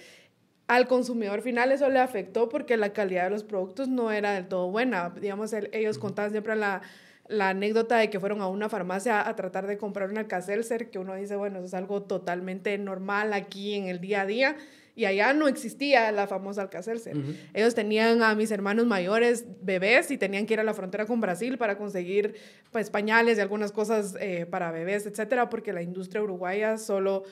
al 0.67 0.87
consumidor 0.87 1.43
final 1.43 1.73
eso 1.73 1.91
le 1.91 1.99
afectó 1.99 2.49
porque 2.49 2.77
la 2.77 2.93
calidad 2.93 3.25
de 3.25 3.31
los 3.31 3.45
productos 3.45 3.89
no 3.89 4.11
era 4.11 4.33
del 4.33 4.49
todo 4.49 4.71
buena. 4.71 5.11
Digamos, 5.11 5.53
ellos 5.73 5.99
contaban 5.99 6.31
siempre 6.31 6.57
la 6.57 6.83
la 7.29 7.51
anécdota 7.51 7.97
de 7.97 8.11
que 8.11 8.21
fueron 8.21 8.41
a 8.41 8.49
una 8.49 8.69
farmacia 8.69 9.27
a 9.27 9.37
tratar 9.37 9.67
de 9.67 9.79
comprar 9.79 10.11
un 10.11 10.19
Alka-Seltzer, 10.19 10.91
que 10.91 10.99
uno 10.99 11.15
dice, 11.15 11.37
bueno, 11.37 11.59
eso 11.59 11.67
es 11.67 11.75
algo 11.75 12.03
totalmente 12.03 12.77
normal 12.79 13.33
aquí 13.33 13.75
en 13.75 13.87
el 13.87 14.01
día 14.01 14.23
a 14.23 14.27
día, 14.27 14.57
y 14.97 15.07
allá 15.07 15.33
no 15.33 15.49
existía 15.49 16.13
la 16.13 16.27
famosa 16.27 16.63
Alcacelser. 16.63 17.17
Ellos 17.53 17.75
tenían 17.75 18.23
a 18.23 18.35
mis 18.35 18.51
hermanos 18.53 18.87
mayores 18.87 19.45
bebés 19.61 20.11
y 20.11 20.19
tenían 20.19 20.47
que 20.47 20.55
ir 20.55 20.61
a 20.61 20.65
la 20.65 20.73
frontera 20.73 21.05
con 21.07 21.21
Brasil 21.21 21.59
para 21.59 21.77
conseguir 21.77 22.37
pues 22.71 22.91
pañales 22.91 23.39
y 23.39 23.41
algunas 23.41 23.73
cosas 23.73 24.17
eh, 24.21 24.47
para 24.47 24.71
bebés, 24.71 25.07
etcétera, 25.07 25.51
porque 25.51 25.73
la 25.73 25.83
industria 25.83 26.23
uruguaya 26.23 26.79
solo 26.79 27.25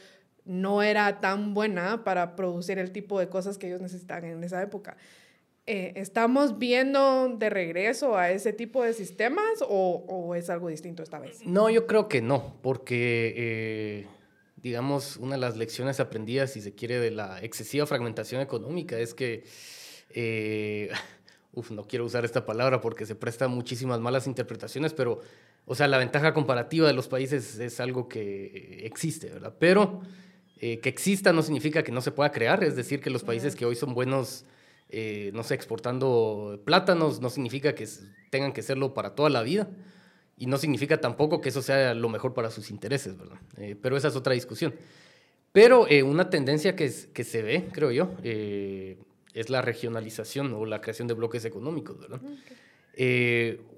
no 0.45 0.83
era 0.83 1.21
tan 1.21 1.55
buena 1.55 2.03
para 2.03 2.35
producir 2.35 2.81
el 2.81 2.91
tipo 2.91 3.21
de 3.21 3.29
cosas 3.29 3.59
que 3.59 3.69
ellos 3.69 3.81
necesitaban 3.81 4.25
en 4.25 4.43
esa 4.43 4.61
época. 4.61 4.97
Eh, 5.65 5.93
¿Estamos 5.95 6.59
viendo 6.59 7.37
de 7.39 7.49
regreso 7.49 8.17
a 8.17 8.33
ese 8.33 8.53
tipo 8.53 8.83
de 8.83 8.93
sistemas 8.95 9.63
o, 9.63 10.05
o, 10.09 10.35
es 10.35 10.51
algo 10.51 10.69
distinto 10.69 11.05
esta 11.05 11.21
vez? 11.21 11.47
No, 11.47 11.71
yo 11.71 11.87
creo 11.87 12.09
que 12.09 12.21
no, 12.21 12.59
porque, 12.63 13.33
eh, 13.37 14.07
digamos, 14.57 15.19
una 15.19 15.37
de 15.37 15.41
las 15.41 15.57
lecciones 15.57 16.01
aprendidas, 16.01 16.53
si 16.53 16.61
se 16.61 16.75
quiere, 16.75 16.99
de 16.99 17.13
la 17.13 17.41
excesiva 17.43 17.87
fragmentación 17.87 18.41
económica 18.41 18.99
es 18.99 19.15
que, 19.15 19.45
eh, 20.11 20.91
uf, 21.53 21.71
no 21.71 21.87
quiero 21.87 22.07
usar 22.07 22.25
esta 22.25 22.45
palabra 22.45 22.81
porque 22.81 23.07
se 23.07 23.15
presta 23.15 23.47
muchísimas 23.47 24.01
malas 24.01 24.27
interpretaciones, 24.27 24.93
pero, 24.93 25.21
o 25.65 25.77
sea, 25.77 25.87
la 25.87 25.99
ventaja 25.99 26.35
comparativa 26.35 26.89
de 26.89 26.95
los 26.95 27.07
países 27.07 27.61
es 27.61 27.79
algo 27.79 28.09
que 28.09 28.81
existe, 28.85 29.31
¿verdad? 29.31 29.55
Pero 29.61 30.01
que 30.59 30.89
exista 30.89 31.33
no 31.33 31.43
significa 31.43 31.83
que 31.83 31.91
no 31.91 32.01
se 32.01 32.13
pueda 32.13 32.31
crear, 32.31 32.63
es 32.63 32.77
decir, 32.77 33.01
que 33.01 33.11
los 33.11 33.25
países 33.25 33.57
que 33.57 33.65
hoy 33.67 33.75
son 33.75 33.95
buenos 33.95 34.45
eh, 34.95 35.31
no 35.33 35.43
sé, 35.43 35.55
exportando 35.55 36.61
plátanos, 36.67 37.23
no 37.23 37.31
significa 37.31 37.75
que 37.75 37.89
tengan 38.29 38.53
que 38.53 38.61
serlo 38.61 38.93
para 38.93 39.15
toda 39.15 39.31
la 39.31 39.43
vida 39.43 39.71
y 40.37 40.45
no 40.45 40.59
significa 40.59 41.01
tampoco 41.01 41.41
que 41.41 41.49
eso 41.49 41.63
sea 41.63 41.95
lo 41.95 42.11
mejor 42.11 42.35
para 42.35 42.51
sus 42.51 42.71
intereses, 42.71 43.17
¿verdad? 43.17 43.39
Eh, 43.57 43.75
pero 43.81 43.97
esa 43.97 44.09
es 44.09 44.17
otra 44.17 44.35
discusión. 44.35 44.75
Pero 45.51 45.89
eh, 45.89 46.03
una 46.03 46.29
tendencia 46.29 46.77
que, 46.77 46.93
que, 47.15 47.25
se 47.25 47.43
ve, 47.43 47.69
creo 47.73 47.91
yo, 47.91 48.11
es 48.23 49.49
la 49.49 49.63
regionalización 49.63 50.53
o 50.53 50.67
la 50.67 50.83
creación 50.83 51.09
de 51.09 51.15
bloques 51.15 51.47
económicos, 51.47 51.99
¿verdad? 51.99 52.21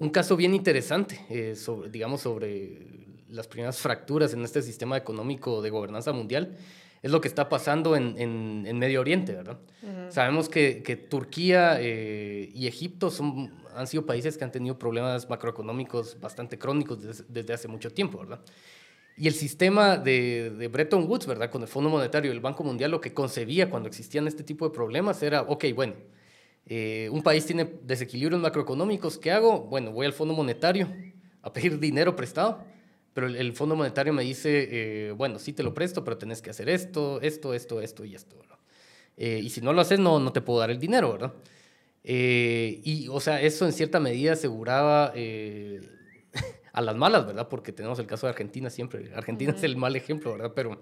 un 0.01 0.11
caso 0.11 0.37
bien 0.37 0.55
interesante, 0.55 1.55
sobre, 1.55 1.91
digamos, 1.91 2.23
sobre 2.23 3.05
las 3.29 3.47
primeras 3.47 3.79
fracturas 3.79 4.33
en 4.35 4.43
este 4.43 4.63
sistema 4.63 4.97
económico 4.97 5.63
de 5.63 5.71
gobernanza 5.71 6.13
mundial, 6.13 6.57
es 7.05 7.11
lo 7.11 7.21
que 7.21 7.29
está 7.29 7.51
pasando 7.51 7.97
en, 7.97 8.15
en, 8.17 8.79
Medio 8.79 9.03
Oriente, 9.03 9.35
¿verdad? 9.35 9.59
Sabemos 10.09 10.49
que, 10.49 10.83
que 10.83 10.97
Turquía 10.97 11.77
eh, 11.79 12.51
y 12.55 12.67
Egipto 12.67 13.11
son, 13.11 13.53
han 13.77 13.87
sido 13.87 14.07
países 14.07 14.39
que 14.39 14.45
han 14.45 14.51
tenido 14.51 14.79
problemas 14.79 15.29
macroeconómicos 15.29 16.19
bastante 16.19 16.59
crónicos 16.59 17.27
desde, 17.29 17.53
hace 17.53 17.69
mucho 17.69 17.91
tiempo, 17.93 18.21
¿verdad? 18.21 18.41
Y 19.19 19.29
el 19.29 19.35
sistema 19.35 19.99
de, 19.99 20.49
de, 20.49 20.69
Bretton 20.69 21.07
Woods, 21.07 21.27
¿verdad? 21.27 21.51
Con 21.51 21.61
el 21.61 21.69
Fondo 21.69 21.91
Monetario 21.91 22.33
y 22.33 22.35
el 22.35 22.41
Banco 22.41 22.65
Mundial, 22.65 22.91
lo 22.91 23.03
que 23.03 23.13
concebía 23.13 23.69
cuando 23.69 23.87
existían 23.87 24.27
este 24.27 24.43
tipo 24.43 24.67
de 24.67 24.75
problemas 24.75 25.23
era, 25.23 25.43
ok, 25.43 25.67
bueno, 25.75 25.93
eh, 26.65 27.11
un 27.13 27.23
país 27.23 27.45
tiene 27.45 27.71
desequilibrios 27.83 28.41
macroeconómicos, 28.41 29.19
¿qué 29.19 29.31
hago? 29.31 29.61
Bueno, 29.61 29.93
voy 29.93 30.07
al 30.07 30.15
Fondo 30.15 30.33
Monetario 30.33 30.89
a 31.43 31.53
pedir 31.53 31.79
dinero 31.79 32.17
prestado 32.17 32.65
pero 33.15 33.29
el, 33.29 33.53
Fondo 33.53 33.77
Monetario 33.77 34.13
me 34.13 34.25
dice, 34.25 34.69
eh, 34.71 35.13
bueno, 35.13 35.39
sí 35.39 35.53
te 35.53 35.63
lo 35.63 35.73
presto, 35.73 36.03
pero 36.03 36.19
tenés 36.19 36.43
que 36.43 36.51
hacer 36.51 36.69
esto, 36.69 37.21
esto, 37.23 37.55
esto, 37.55 37.81
esto 37.81 38.05
y 38.05 38.17
esto. 38.17 38.37
Eh, 39.17 39.41
y 39.41 39.51
si 39.51 39.61
no 39.61 39.73
lo 39.73 39.81
haces, 39.81 40.01
no, 40.01 40.19
no 40.19 40.33
te 40.33 40.41
puedo 40.41 40.59
dar 40.59 40.73
el 40.73 40.81
dinero, 40.81 41.13
¿verdad? 41.13 41.33
Eh, 42.03 42.81
y, 42.83 43.07
o 43.09 43.21
sea, 43.21 43.41
eso 43.41 43.67
en 43.67 43.73
cierta 43.73 44.01
medida 44.01 44.33
aseguraba 44.33 45.13
a 46.73 46.81
las 46.83 46.97
malas, 46.97 47.25
¿verdad? 47.25 47.49
Porque 47.49 47.73
tenemos 47.73 48.01
el 48.01 48.07
caso 48.09 48.27
de 48.27 48.31
Argentina 48.31 48.69
siempre. 48.69 49.13
Argentina 49.15 49.55
es 49.57 49.63
el 49.63 49.77
mal 49.77 49.95
ejemplo, 49.95 50.33
¿verdad? 50.33 50.53
Pero 50.53 50.73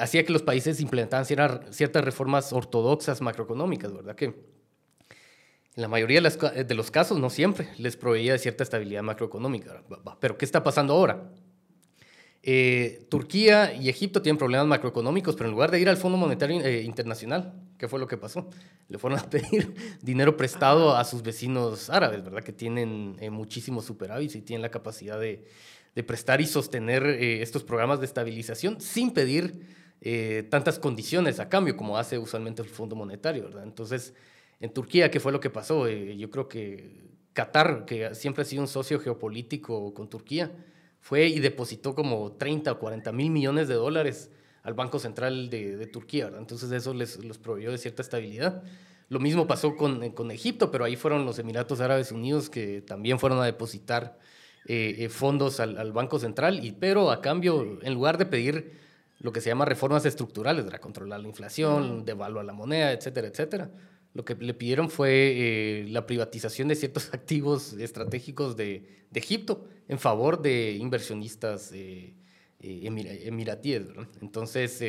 hacía 0.00 0.24
que 0.24 0.32
los 0.32 0.42
países 0.42 0.80
implementaran 0.80 1.26
ciertas 1.26 2.02
reformas 2.02 2.54
ortodoxas 2.54 3.20
macroeconómicas, 3.20 3.92
¿verdad? 3.92 4.16
Que 4.16 4.34
en 5.76 5.82
la 5.82 5.88
mayoría 5.88 6.20
de, 6.20 6.74
los 6.74 6.90
casos, 6.92 7.18
no 7.18 7.30
siempre, 7.30 7.68
les 7.78 7.96
proveía 7.96 8.32
de 8.32 8.38
cierta 8.38 8.62
estabilidad 8.62 9.02
macroeconómica. 9.02 9.82
Pero 10.20 10.38
¿qué 10.38 10.44
está 10.44 10.62
pasando 10.62 10.94
ahora? 10.94 11.30
Eh, 12.44 13.06
Turquía 13.08 13.74
y 13.74 13.88
Egipto 13.88 14.22
tienen 14.22 14.38
problemas 14.38 14.68
macroeconómicos, 14.68 15.34
pero 15.34 15.48
en 15.48 15.52
lugar 15.52 15.72
de 15.72 15.80
ir 15.80 15.88
al 15.88 15.96
Fondo 15.96 16.16
Monetario 16.16 16.60
eh, 16.60 16.82
Internacional, 16.82 17.54
¿qué 17.76 17.88
fue 17.88 17.98
lo 17.98 18.06
que 18.06 18.16
pasó? 18.16 18.50
Le 18.88 18.98
fueron 18.98 19.18
a 19.18 19.22
pedir 19.30 19.74
dinero 20.00 20.36
prestado 20.36 20.94
a 20.94 21.02
sus 21.04 21.22
vecinos 21.22 21.90
árabes, 21.90 22.22
¿verdad? 22.22 22.44
Que 22.44 22.52
tienen 22.52 23.16
eh, 23.18 23.30
muchísimos 23.30 23.84
superávits 23.84 24.36
y 24.36 24.42
tienen 24.42 24.62
la 24.62 24.70
capacidad 24.70 25.18
de, 25.18 25.44
de 25.96 26.02
prestar 26.04 26.40
y 26.40 26.46
sostener 26.46 27.04
estos 27.06 27.64
programas 27.64 27.98
de 27.98 28.06
estabilización 28.06 28.80
sin 28.80 29.10
pedir 29.12 29.82
tantas 30.50 30.78
condiciones 30.78 31.40
a 31.40 31.48
cambio 31.48 31.78
como 31.78 31.96
hace 31.96 32.18
usualmente 32.18 32.60
el 32.60 32.68
Fondo 32.68 32.94
Monetario, 32.94 33.44
¿verdad? 33.44 33.62
Entonces, 33.62 34.12
en 34.60 34.72
Turquía, 34.72 35.10
¿qué 35.10 35.20
fue 35.20 35.32
lo 35.32 35.40
que 35.40 35.50
pasó? 35.50 35.86
Eh, 35.86 36.16
yo 36.16 36.30
creo 36.30 36.48
que 36.48 37.04
Qatar, 37.32 37.84
que 37.84 38.14
siempre 38.14 38.42
ha 38.42 38.44
sido 38.44 38.62
un 38.62 38.68
socio 38.68 39.00
geopolítico 39.00 39.92
con 39.94 40.08
Turquía, 40.08 40.52
fue 41.00 41.26
y 41.26 41.40
depositó 41.40 41.94
como 41.94 42.32
30 42.32 42.72
o 42.72 42.78
40 42.78 43.12
mil 43.12 43.30
millones 43.30 43.68
de 43.68 43.74
dólares 43.74 44.30
al 44.62 44.74
Banco 44.74 44.98
Central 44.98 45.50
de, 45.50 45.86
Turquía. 45.86 46.30
Entonces 46.38 46.70
eso 46.72 46.94
les, 46.94 47.22
los 47.22 47.38
proveyó 47.38 47.70
de 47.70 47.78
cierta 47.78 48.02
estabilidad. 48.02 48.62
Lo 49.10 49.20
mismo 49.20 49.46
pasó 49.46 49.76
con, 49.76 50.02
eh, 50.02 50.14
con, 50.14 50.30
Egipto, 50.30 50.70
pero 50.70 50.84
ahí 50.84 50.96
fueron 50.96 51.26
los 51.26 51.38
Emiratos 51.38 51.80
Árabes 51.80 52.10
Unidos 52.10 52.48
que 52.48 52.80
también 52.80 53.18
fueron 53.18 53.40
a 53.40 53.44
depositar 53.44 54.18
eh, 54.66 55.10
fondos 55.10 55.60
al, 55.60 55.76
al, 55.76 55.92
Banco 55.92 56.18
Central, 56.18 56.64
y, 56.64 56.72
pero 56.72 57.10
a 57.10 57.20
cambio, 57.20 57.78
en 57.82 57.92
lugar 57.92 58.16
de 58.16 58.24
pedir 58.24 58.72
lo 59.20 59.30
que 59.30 59.42
se 59.42 59.50
llama 59.50 59.66
reformas 59.66 60.06
estructurales, 60.06 60.64
para 60.64 60.78
controlar 60.78 61.20
la 61.20 61.28
inflación, 61.28 62.06
devaluar 62.06 62.46
la 62.46 62.54
moneda, 62.54 62.92
etcétera, 62.92 63.28
etcétera, 63.28 63.70
lo 64.14 64.24
que 64.24 64.36
le 64.36 64.54
pidieron 64.54 64.88
fue 64.88 65.10
eh, 65.10 65.86
la 65.88 66.06
privatización 66.06 66.68
de 66.68 66.76
ciertos 66.76 67.08
activos 67.12 67.74
estratégicos 67.74 68.56
de, 68.56 69.06
de 69.10 69.20
Egipto 69.20 69.66
en 69.88 69.98
favor 69.98 70.40
de 70.40 70.72
inversionistas 70.72 71.72
eh, 71.72 72.14
eh, 72.60 73.20
emiratíes. 73.26 73.82
Entonces, 74.22 74.82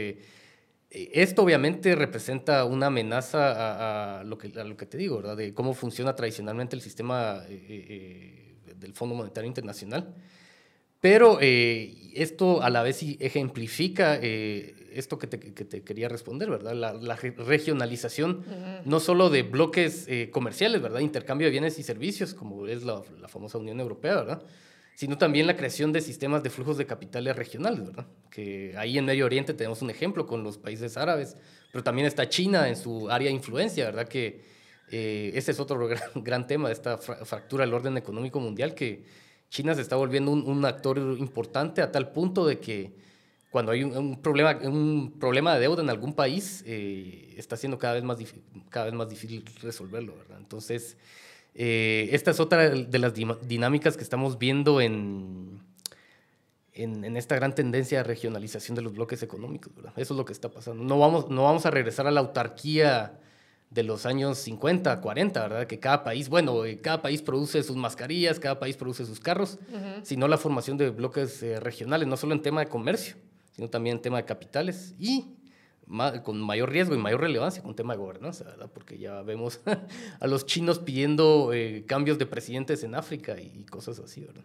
esto 0.90 1.44
obviamente 1.44 1.96
representa 1.96 2.64
una 2.64 2.86
amenaza 2.86 4.20
a, 4.20 4.24
lo 4.24 4.38
que, 4.38 4.50
te 4.50 4.98
digo, 4.98 5.36
de 5.36 5.54
cómo 5.54 5.74
funciona 5.74 6.16
tradicionalmente 6.16 6.78
el 6.78 6.82
sistema 6.82 7.42
del 7.42 8.94
Fondo 8.94 9.16
Monetario 9.16 9.48
Internacional. 9.48 10.16
Pero 11.02 11.40
esto 11.42 12.62
a 12.62 12.70
la 12.70 12.82
vez 12.82 13.04
ejemplifica 13.20 14.18
esto 14.96 15.20
que 15.20 15.28
te, 15.28 15.40
que 15.40 15.66
te, 15.66 15.84
quería 15.84 16.08
responder, 16.08 16.50
¿verdad? 16.50 16.74
La, 16.74 16.94
la 16.94 17.16
regionalización 17.16 18.44
no 18.86 19.00
solo 19.00 19.30
de 19.30 19.44
bloques 19.44 20.06
eh, 20.08 20.30
comerciales, 20.32 20.82
¿verdad? 20.82 21.02
Intercambio 21.02 21.48
de 21.48 21.52
bienes 21.52 21.78
y 21.80 21.84
servicios, 21.84 22.34
como 22.34 22.66
es 22.68 22.84
la, 22.84 23.02
la, 23.20 23.28
famosa 23.28 23.58
Unión 23.58 23.80
Europea, 23.80 24.16
¿verdad? 24.16 24.44
Sino 24.96 25.18
también 25.18 25.48
la 25.48 25.58
creación 25.58 25.92
de 25.92 26.00
sistemas 26.00 26.44
de 26.44 26.50
flujos 26.50 26.78
de 26.78 26.86
capitales 26.86 27.36
regionales, 27.36 27.86
¿verdad? 27.86 28.08
Que 28.32 28.74
ahí 28.78 28.98
en 28.98 29.06
Medio 29.06 29.26
Oriente 29.26 29.54
tenemos 29.54 29.82
un 29.82 29.90
ejemplo 29.90 30.26
con 30.26 30.44
los 30.44 30.58
países 30.58 30.96
árabes, 30.96 31.36
pero 31.72 31.84
también 31.84 32.08
está 32.08 32.30
China 32.30 32.70
en 32.70 32.78
su 32.78 33.10
área 33.10 33.28
de 33.28 33.36
influencia, 33.36 33.86
¿verdad? 33.86 34.08
Que 34.08 34.42
eh, 34.92 35.32
ese 35.36 35.52
es 35.52 35.60
otro 35.60 35.88
gran, 35.90 36.10
gran 36.16 36.48
tema 36.48 36.70
de 36.70 36.74
esta 36.74 36.98
fractura 36.98 37.66
del 37.66 37.74
orden 37.74 37.98
económico 37.98 38.40
mundial, 38.40 38.74
que 38.74 39.04
China 39.50 39.76
se 39.76 39.82
está 39.82 39.98
volviendo 39.98 40.32
un, 40.32 40.44
un 40.48 40.64
actor 40.64 40.98
importante 40.98 41.82
a 41.82 41.92
tal 41.92 42.14
punto 42.14 42.48
de 42.48 42.60
que 42.60 43.05
cuando 43.56 43.72
hay 43.72 43.86
un, 43.86 44.22
problema, 44.22 44.60
un 44.64 45.14
problema 45.18 45.54
de 45.54 45.62
deuda 45.62 45.82
en 45.82 45.90
algún 45.90 46.12
país, 46.12 46.62
eh, 46.68 47.34
está 47.38 47.56
siendo 47.56 47.80
cada 47.80 47.94
vez, 47.94 48.04
más 48.04 48.18
cada 48.70 48.88
vez 48.88 48.94
más 48.94 49.08
difícil 49.08 49.46
resolverlo, 49.62 50.14
¿verdad? 50.18 50.40
Entonces, 50.40 50.98
eh, 51.54 52.10
esta 52.12 52.32
es 52.32 52.42
otra 52.42 52.70
de 52.70 53.00
las 53.00 53.14
dinámicas 53.14 53.96
que 53.96 54.04
estamos 54.04 54.38
viendo 54.38 54.82
en, 54.82 55.62
en, 56.74 57.16
esta 57.16 57.36
gran 57.36 57.56
tendencia 57.56 58.00
de 58.00 58.04
regionalización 58.04 58.76
de 58.76 58.82
los 58.82 58.92
bloques 58.92 59.24
económicos, 59.24 59.74
¿verdad? 59.74 59.94
Eso 59.96 60.16
es 60.16 60.18
lo 60.18 60.26
que 60.26 60.34
está 60.34 60.50
pasando. 60.50 60.84
No 60.84 61.00
vamos, 61.00 61.30
no 61.30 61.44
vamos 61.44 61.66
a 61.66 61.72
regresar 61.72 62.08
a 62.08 62.12
la 62.12 62.20
autarquía 62.20 63.22
de 63.70 63.84
los 63.84 64.06
años 64.06 64.38
50, 64.38 65.00
40, 65.00 65.42
¿verdad? 65.48 65.66
Que 65.66 65.80
cada 65.80 66.04
país, 66.04 66.28
bueno, 66.28 66.66
eh, 66.66 66.82
cada 66.82 67.02
país 67.02 67.22
produce 67.22 67.64
sus 67.64 67.78
mascarillas, 67.78 68.38
cada 68.38 68.60
país 68.60 68.76
produce 68.76 69.06
sus 69.06 69.22
carros, 69.22 69.60
sino 70.04 70.28
la 70.28 70.38
formación 70.38 70.76
de 70.76 70.90
bloques 70.90 71.42
regionales, 71.62 72.06
no 72.06 72.18
solo 72.18 72.34
en 72.34 72.42
tema 72.42 72.60
de 72.60 72.68
comercio, 72.68 73.16
sino 73.56 73.70
también 73.70 74.02
tema 74.02 74.18
de 74.18 74.26
capitales 74.26 74.96
y 75.00 75.26
con 76.24 76.42
mayor 76.42 76.72
riesgo 76.72 76.96
y 76.96 76.98
mayor 76.98 77.22
relevancia 77.22 77.62
con 77.62 77.76
tema 77.76 77.94
de 77.94 78.00
gobernanza, 78.00 78.44
¿verdad? 78.44 78.70
Porque 78.74 78.98
ya 78.98 79.22
vemos 79.22 79.62
a 80.20 80.28
los 80.28 80.46
chinos 80.46 80.80
pidiendo 80.80 81.54
eh, 81.54 81.84
cambios 81.88 82.18
de 82.18 82.26
presidentes 82.26 82.84
en 82.84 82.96
África 82.96 83.40
y 83.40 83.64
cosas 83.66 84.00
así, 84.00 84.22
¿verdad? 84.22 84.44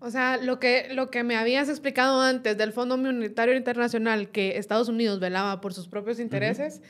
O 0.00 0.10
sea, 0.10 0.36
lo 0.36 0.58
que, 0.58 0.88
lo 0.92 1.10
que 1.10 1.22
me 1.22 1.36
habías 1.36 1.68
explicado 1.68 2.20
antes 2.20 2.58
del 2.58 2.72
Fondo 2.72 2.96
Monetario 2.96 3.56
Internacional, 3.56 4.30
que 4.30 4.58
Estados 4.58 4.88
Unidos 4.88 5.20
velaba 5.20 5.60
por 5.60 5.72
sus 5.72 5.86
propios 5.86 6.18
intereses, 6.18 6.82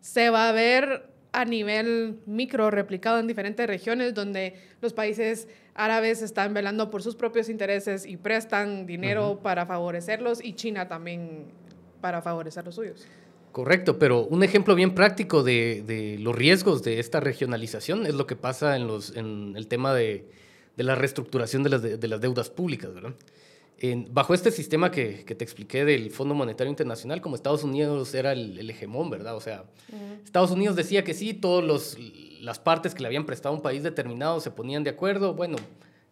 se 0.00 0.30
va 0.30 0.48
a 0.48 0.52
ver 0.52 1.10
a 1.32 1.44
nivel 1.44 2.20
micro 2.26 2.70
replicado 2.70 3.18
en 3.18 3.26
diferentes 3.26 3.66
regiones 3.66 4.14
donde 4.14 4.54
los 4.80 4.92
países 4.92 5.48
árabes 5.74 6.22
están 6.22 6.54
velando 6.54 6.90
por 6.90 7.02
sus 7.02 7.16
propios 7.16 7.48
intereses 7.48 8.04
y 8.06 8.16
prestan 8.16 8.86
dinero 8.86 9.40
para 9.42 9.66
favorecerlos 9.66 10.44
y 10.44 10.54
China 10.54 10.88
también 10.88 11.46
para 12.00 12.22
favorecer 12.22 12.64
los 12.64 12.74
suyos. 12.74 13.06
Correcto, 13.52 13.98
pero 13.98 14.24
un 14.26 14.44
ejemplo 14.44 14.74
bien 14.74 14.94
práctico 14.94 15.42
de, 15.42 15.82
de, 15.84 16.18
los 16.20 16.36
riesgos 16.36 16.82
de 16.82 17.00
esta 17.00 17.18
regionalización 17.18 18.06
es 18.06 18.14
lo 18.14 18.26
que 18.26 18.36
pasa 18.36 18.76
en, 18.76 18.86
los, 18.86 19.16
en 19.16 19.54
el 19.56 19.66
tema 19.66 19.92
de, 19.92 20.28
de 20.76 20.84
la 20.84 20.94
reestructuración 20.94 21.62
de 21.62 21.70
las, 21.70 21.82
de, 21.82 22.08
las 22.08 22.20
deudas 22.20 22.48
públicas, 22.48 22.94
¿verdad? 22.94 23.12
En, 23.82 24.12
bajo 24.12 24.34
este 24.34 24.50
sistema 24.50 24.90
que, 24.90 25.24
que, 25.24 25.34
te 25.34 25.42
expliqué 25.42 25.86
del 25.86 26.10
Fondo 26.10 26.34
Monetario 26.34 26.70
Internacional, 26.70 27.22
como 27.22 27.34
Estados 27.34 27.64
Unidos 27.64 28.14
era 28.14 28.32
el, 28.32 28.58
el 28.58 28.68
hegemón, 28.68 29.08
¿verdad? 29.08 29.34
O 29.34 29.40
sea, 29.40 29.64
Estados 30.22 30.50
Unidos 30.50 30.76
decía 30.76 31.02
que 31.02 31.14
sí, 31.14 31.32
todas 31.32 31.96
las 32.40 32.58
partes 32.58 32.94
que 32.94 33.00
le 33.00 33.06
habían 33.06 33.24
prestado 33.24 33.54
a 33.54 33.56
un 33.56 33.62
país 33.62 33.82
determinado 33.82 34.38
se 34.40 34.50
ponían 34.50 34.84
de 34.84 34.90
acuerdo, 34.90 35.32
bueno, 35.32 35.56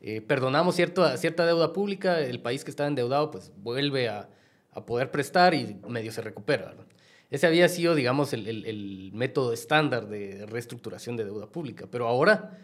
eh, 0.01 0.23
perdonamos 0.23 0.77
cierto, 0.77 1.15
cierta 1.19 1.45
deuda 1.45 1.75
pública, 1.75 2.21
el 2.21 2.41
país 2.41 2.65
que 2.65 2.71
estaba 2.71 2.89
endeudado 2.89 3.31
pues 3.31 3.53
vuelve 3.59 4.09
a, 4.09 4.31
a 4.73 4.87
poder 4.87 5.11
prestar 5.11 5.53
y 5.53 5.79
medio 5.87 6.11
se 6.11 6.23
recupera, 6.23 6.67
¿verdad? 6.67 6.87
Ese 7.31 7.47
había 7.47 7.69
sido, 7.69 7.95
digamos, 7.95 8.33
el, 8.33 8.49
el, 8.49 8.65
el, 8.65 9.11
método 9.13 9.53
estándar 9.53 10.09
de 10.09 10.47
reestructuración 10.47 11.19
de 11.19 11.27
deuda 11.27 11.47
pública. 11.47 11.87
Pero 11.91 12.09
ahora, 12.09 12.59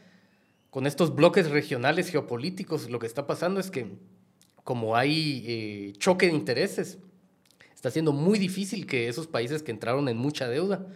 con 0.71 0.87
estos 0.87 1.15
bloques 1.15 1.51
regionales 1.51 2.09
geopolíticos, 2.09 2.89
lo 2.89 2.99
que 2.99 3.07
está 3.07 3.27
pasando 3.27 3.61
es 3.61 3.71
que 3.71 3.99
como 4.65 4.97
hay 4.97 5.45
eh, 5.47 5.93
choque 5.99 6.27
de 6.27 6.33
intereses, 6.33 6.99
está 7.75 7.91
siendo 7.91 8.13
muy 8.13 8.39
difícil 8.39 8.87
que 8.87 9.09
esos 9.09 9.27
países 9.27 9.63
que 9.63 9.71
entraron 9.71 10.09
en 10.09 10.17
mucha 10.17 10.49
deuda 10.49 10.87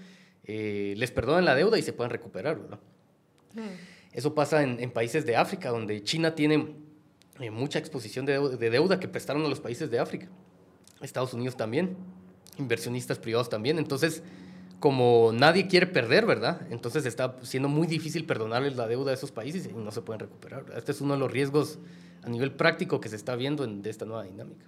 eh, 0.45 0.95
les 0.97 1.11
perdonen 1.11 1.45
la 1.45 1.55
deuda 1.55 1.79
y 1.79 1.83
se 1.83 1.93
puedan 1.93 2.11
recuperar. 2.11 2.61
¿verdad? 2.61 2.81
Mm. 3.55 3.61
Eso 4.13 4.35
pasa 4.35 4.63
en, 4.63 4.81
en, 4.81 4.91
países 4.91 5.27
de 5.27 5.37
África, 5.37 5.69
donde 5.71 6.03
China 6.03 6.35
tiene 6.35 6.75
eh, 7.39 7.51
mucha 7.51 7.79
exposición 7.79 8.27
de, 8.27 8.57
de 8.57 8.71
deuda 8.71 8.99
que 8.99 9.07
prestaron 9.07 9.45
a 9.45 9.49
los 9.49 9.61
países 9.61 9.91
de 9.91 9.99
África. 9.99 10.29
Estados 11.01 11.35
Unidos 11.35 11.57
también 11.57 11.97
inversionistas 12.59 13.19
privados 13.19 13.49
también. 13.49 13.79
Entonces, 13.79 14.23
como 14.81 15.33
nadie 15.33 15.67
quiere 15.67 15.87
perder, 15.87 16.27
¿verdad? 16.27 16.61
Entonces 16.71 17.05
está 17.07 17.37
siendo 17.43 17.69
muy 17.69 17.87
difícil 17.87 18.25
perdonarles 18.25 18.77
la 18.77 18.87
deuda 18.87 19.11
a 19.11 19.15
esos 19.15 19.33
países 19.33 19.67
y 19.67 19.73
no 19.73 19.91
se 19.91 20.03
pueden 20.03 20.21
recuperar. 20.21 20.65
Este 20.77 20.93
es 20.93 21.01
uno 21.01 21.15
de 21.15 21.21
los 21.21 21.31
riesgos 21.31 21.79
a 22.23 22.29
nivel 22.29 22.53
práctico 22.53 23.01
que 23.01 23.09
se 23.09 23.17
está 23.17 23.35
viendo 23.35 23.65
en, 23.65 23.83
de 23.83 23.91
esta 23.91 24.05
nueva 24.05 24.25
dinámica. 24.25 24.67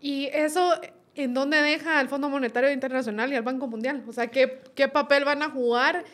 ¿Y 0.00 0.26
eso 0.26 0.72
en 1.14 1.34
dónde 1.34 1.60
deja 1.60 2.00
el 2.00 2.08
Fondo 2.08 2.28
Monetario 2.28 2.70
Internacional 2.72 3.32
y 3.32 3.36
el 3.36 3.42
Banco 3.42 3.66
Mundial? 3.66 4.04
O 4.06 4.12
sea, 4.12 4.28
¿qué, 4.28 4.62
qué 4.74 4.88
papel 4.88 5.24
van 5.24 5.42
a 5.42 5.50
jugar 5.50 6.04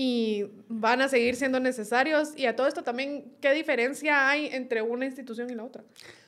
y 0.00 0.44
van 0.68 1.00
a 1.02 1.08
seguir 1.08 1.34
siendo 1.34 1.58
necesarios? 1.58 2.28
Y 2.36 2.46
a 2.46 2.54
todo 2.54 2.68
esto 2.68 2.84
también, 2.84 3.32
¿qué 3.40 3.52
diferencia 3.52 4.28
hay 4.28 4.46
entre 4.46 4.80
una 4.80 5.04
institución 5.04 5.50
y 5.50 5.56
la 5.56 5.64
otra? 5.64 5.82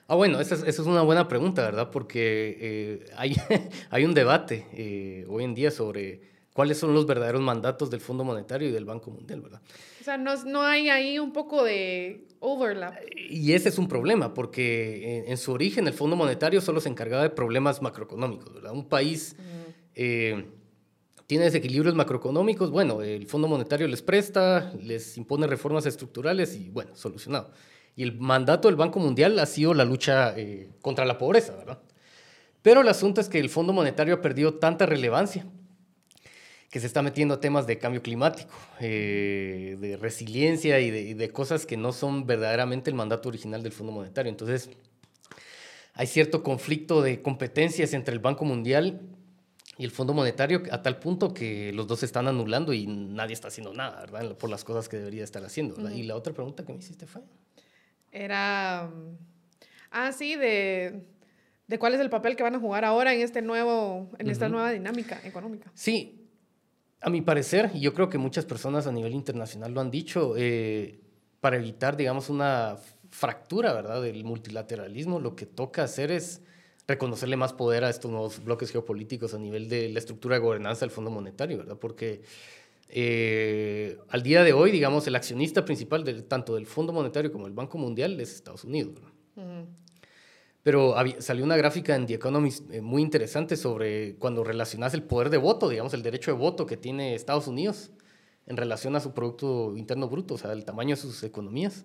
Ah, 0.08 0.16
bueno, 0.16 0.40
esa 0.40 0.56
es, 0.56 0.62
esa 0.62 0.82
es, 0.82 0.88
una 0.88 1.02
buena 1.02 1.28
pregunta, 1.28 1.62
¿verdad? 1.62 1.88
Porque 1.92 2.58
eh, 2.60 3.10
hay, 3.16 3.36
hay 3.90 4.04
un 4.04 4.12
debate 4.12 4.66
eh, 4.72 5.24
hoy 5.28 5.44
en 5.44 5.54
día 5.54 5.70
sobre 5.70 6.20
cuáles 6.52 6.78
son 6.78 6.94
los 6.94 7.06
verdaderos 7.06 7.42
mandatos 7.42 7.90
del 7.90 8.00
Fondo 8.00 8.24
Monetario 8.24 8.68
y 8.68 8.72
del 8.72 8.86
Banco 8.86 9.12
Mundial, 9.12 9.40
¿verdad? 9.40 9.60
O 10.00 10.04
sea, 10.04 10.18
no, 10.18 10.34
no 10.46 10.62
hay 10.62 10.88
ahí 10.88 11.20
un 11.20 11.32
poco 11.32 11.62
de 11.62 12.26
overlap. 12.40 12.94
Y 13.28 13.52
ese 13.52 13.68
es 13.68 13.78
un 13.78 13.86
problema, 13.86 14.34
porque 14.34 15.18
en, 15.18 15.28
en 15.30 15.38
su 15.38 15.52
origen 15.52 15.86
el 15.86 15.94
Fondo 15.94 16.16
Monetario 16.16 16.60
solo 16.60 16.80
se 16.80 16.88
encargaba 16.88 17.22
de 17.22 17.30
problemas 17.30 17.80
macroeconómicos, 17.82 18.52
¿verdad? 18.52 18.72
Un 18.72 18.88
país... 18.88 19.36
Uh 19.38 19.42
-huh. 19.42 19.74
eh, 19.94 20.44
tiene 21.30 21.44
desequilibrios 21.44 21.94
macroeconómicos, 21.94 22.72
bueno, 22.72 23.02
el 23.02 23.24
Fondo 23.24 23.46
Monetario 23.46 23.86
les 23.86 24.02
presta, 24.02 24.72
les 24.82 25.16
impone 25.16 25.46
reformas 25.46 25.86
estructurales 25.86 26.56
y 26.56 26.70
bueno, 26.70 26.96
solucionado. 26.96 27.52
Y 27.94 28.02
el 28.02 28.18
mandato 28.18 28.66
del 28.66 28.74
Banco 28.74 28.98
Mundial 28.98 29.38
ha 29.38 29.46
sido 29.46 29.72
la 29.72 29.84
lucha 29.84 30.36
eh, 30.36 30.70
contra 30.82 31.04
la 31.04 31.18
pobreza, 31.18 31.54
¿verdad? 31.54 31.78
Pero 32.62 32.80
el 32.80 32.88
asunto 32.88 33.20
es 33.20 33.28
que 33.28 33.38
el 33.38 33.48
Fondo 33.48 33.72
Monetario 33.72 34.14
ha 34.14 34.20
perdido 34.20 34.54
tanta 34.54 34.86
relevancia 34.86 35.46
que 36.68 36.80
se 36.80 36.88
está 36.88 37.00
metiendo 37.00 37.34
a 37.34 37.40
temas 37.40 37.64
de 37.68 37.78
cambio 37.78 38.02
climático, 38.02 38.50
eh, 38.80 39.76
de 39.78 39.96
resiliencia 39.98 40.80
y 40.80 40.90
de, 40.90 41.00
y 41.02 41.14
de, 41.14 41.30
cosas 41.30 41.64
que 41.64 41.76
no 41.76 41.92
son 41.92 42.26
verdaderamente 42.26 42.90
el 42.90 42.96
mandato 42.96 43.28
original 43.28 43.62
del 43.62 43.70
Fondo 43.70 43.92
Monetario. 43.92 44.30
Entonces, 44.30 44.68
hay 45.94 46.08
cierto 46.08 46.42
conflicto 46.42 47.02
de 47.02 47.22
competencias 47.22 47.92
entre 47.92 48.14
el 48.14 48.18
Banco 48.18 48.44
Mundial 48.44 49.00
y 49.80 49.84
el 49.84 49.90
Fondo 49.90 50.12
Monetario 50.12 50.62
a 50.70 50.82
tal 50.82 50.98
punto 50.98 51.32
que 51.32 51.72
los 51.72 51.86
dos 51.86 52.00
se 52.00 52.06
están 52.06 52.28
anulando 52.28 52.74
y 52.74 52.86
nadie 52.86 53.32
está 53.32 53.48
haciendo 53.48 53.72
nada, 53.72 54.02
¿verdad? 54.02 54.36
Por 54.36 54.50
las 54.50 54.62
cosas 54.62 54.90
que 54.90 54.98
debería 54.98 55.24
estar 55.24 55.42
haciendo. 55.42 55.74
Uh 55.76 55.86
-huh. 55.86 55.96
Y 55.96 56.02
la 56.02 56.16
otra 56.16 56.34
pregunta 56.34 56.66
que 56.66 56.72
me 56.74 56.80
hiciste 56.80 57.06
fue... 57.06 57.22
Era... 58.12 58.90
Ah, 59.90 60.12
sí, 60.12 60.36
de, 60.36 61.06
de 61.66 61.78
cuál 61.78 61.94
es 61.94 62.00
el 62.00 62.10
papel 62.10 62.36
que 62.36 62.42
van 62.42 62.54
a 62.56 62.60
jugar 62.60 62.84
ahora 62.84 63.14
en, 63.14 63.22
este 63.22 63.40
nuevo, 63.40 64.10
en 64.18 64.26
uh 64.26 64.28
-huh. 64.28 64.32
esta 64.32 64.50
nueva 64.50 64.70
dinámica 64.70 65.18
económica. 65.24 65.72
Sí, 65.74 66.28
a 67.00 67.08
mi 67.08 67.22
parecer, 67.22 67.70
y 67.72 67.80
yo 67.80 67.94
creo 67.94 68.10
que 68.10 68.18
muchas 68.18 68.44
personas 68.44 68.86
a 68.86 68.92
nivel 68.92 69.14
internacional 69.14 69.72
lo 69.72 69.80
han 69.80 69.90
dicho, 69.90 70.34
eh, 70.36 71.00
para 71.40 71.56
evitar, 71.56 71.96
digamos, 71.96 72.28
una 72.28 72.76
fractura, 73.08 73.72
¿verdad?, 73.72 74.02
del 74.02 74.24
multilateralismo, 74.24 75.20
lo 75.20 75.34
que 75.34 75.46
toca 75.46 75.84
hacer 75.84 76.10
es 76.10 76.42
reconocerle 76.90 77.36
más 77.36 77.52
poder 77.52 77.84
a 77.84 77.90
estos 77.90 78.10
nuevos 78.10 78.42
bloques 78.44 78.70
geopolíticos 78.70 79.32
a 79.34 79.38
nivel 79.38 79.68
de 79.68 79.88
la 79.88 79.98
estructura 79.98 80.34
de 80.34 80.40
gobernanza 80.40 80.80
del 80.80 80.90
Fondo 80.90 81.10
Monetario, 81.10 81.58
¿verdad? 81.58 81.76
Porque 81.78 82.22
eh, 82.88 83.96
al 84.08 84.22
día 84.22 84.42
de 84.42 84.52
hoy, 84.52 84.72
digamos, 84.72 85.06
el 85.06 85.14
accionista 85.14 85.64
principal 85.64 86.04
de, 86.04 86.22
tanto 86.22 86.56
del 86.56 86.66
Fondo 86.66 86.92
Monetario 86.92 87.30
como 87.30 87.44
del 87.44 87.54
Banco 87.54 87.78
Mundial 87.78 88.20
es 88.20 88.34
Estados 88.34 88.64
Unidos. 88.64 88.94
Uh 89.36 89.40
-huh. 89.40 89.66
Pero 90.62 90.96
había, 90.96 91.20
salió 91.22 91.44
una 91.44 91.56
gráfica 91.56 91.94
en 91.94 92.06
The 92.06 92.14
Economist 92.14 92.70
eh, 92.70 92.82
muy 92.82 93.02
interesante 93.02 93.56
sobre 93.56 94.16
cuando 94.16 94.44
relacionas 94.44 94.92
el 94.92 95.02
poder 95.04 95.30
de 95.30 95.38
voto, 95.38 95.68
digamos, 95.68 95.94
el 95.94 96.02
derecho 96.02 96.32
de 96.32 96.36
voto 96.36 96.66
que 96.66 96.76
tiene 96.76 97.14
Estados 97.14 97.46
Unidos 97.46 97.90
en 98.46 98.56
relación 98.56 98.96
a 98.96 99.00
su 99.00 99.14
Producto 99.14 99.76
Interno 99.76 100.08
Bruto, 100.08 100.34
o 100.34 100.38
sea, 100.38 100.52
el 100.52 100.64
tamaño 100.64 100.96
de 100.96 101.00
sus 101.00 101.22
economías. 101.22 101.84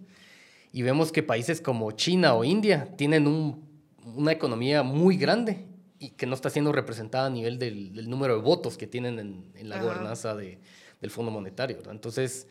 Y 0.73 0.81
vemos 0.81 1.11
que 1.11 1.23
países 1.23 1.61
como 1.61 1.91
China 1.91 2.33
o 2.33 2.43
India 2.43 2.89
tienen 2.97 3.27
un, 3.27 3.74
una 4.05 4.31
economía 4.31 4.83
muy 4.83 5.17
grande 5.17 5.65
y 5.99 6.11
que 6.11 6.25
no 6.25 6.35
está 6.35 6.49
siendo 6.49 6.71
representada 6.71 7.27
a 7.27 7.29
nivel 7.29 7.57
del, 7.57 7.93
del 7.93 8.09
número 8.09 8.35
de 8.35 8.41
votos 8.41 8.77
que 8.77 8.87
tienen 8.87 9.19
en, 9.19 9.51
en 9.55 9.69
la 9.69 9.75
Ajá. 9.75 9.85
gobernanza 9.85 10.35
de, 10.35 10.59
del 11.01 11.09
Fondo 11.11 11.31
Monetario. 11.31 11.77
¿verdad? 11.77 11.93
Entonces, 11.93 12.47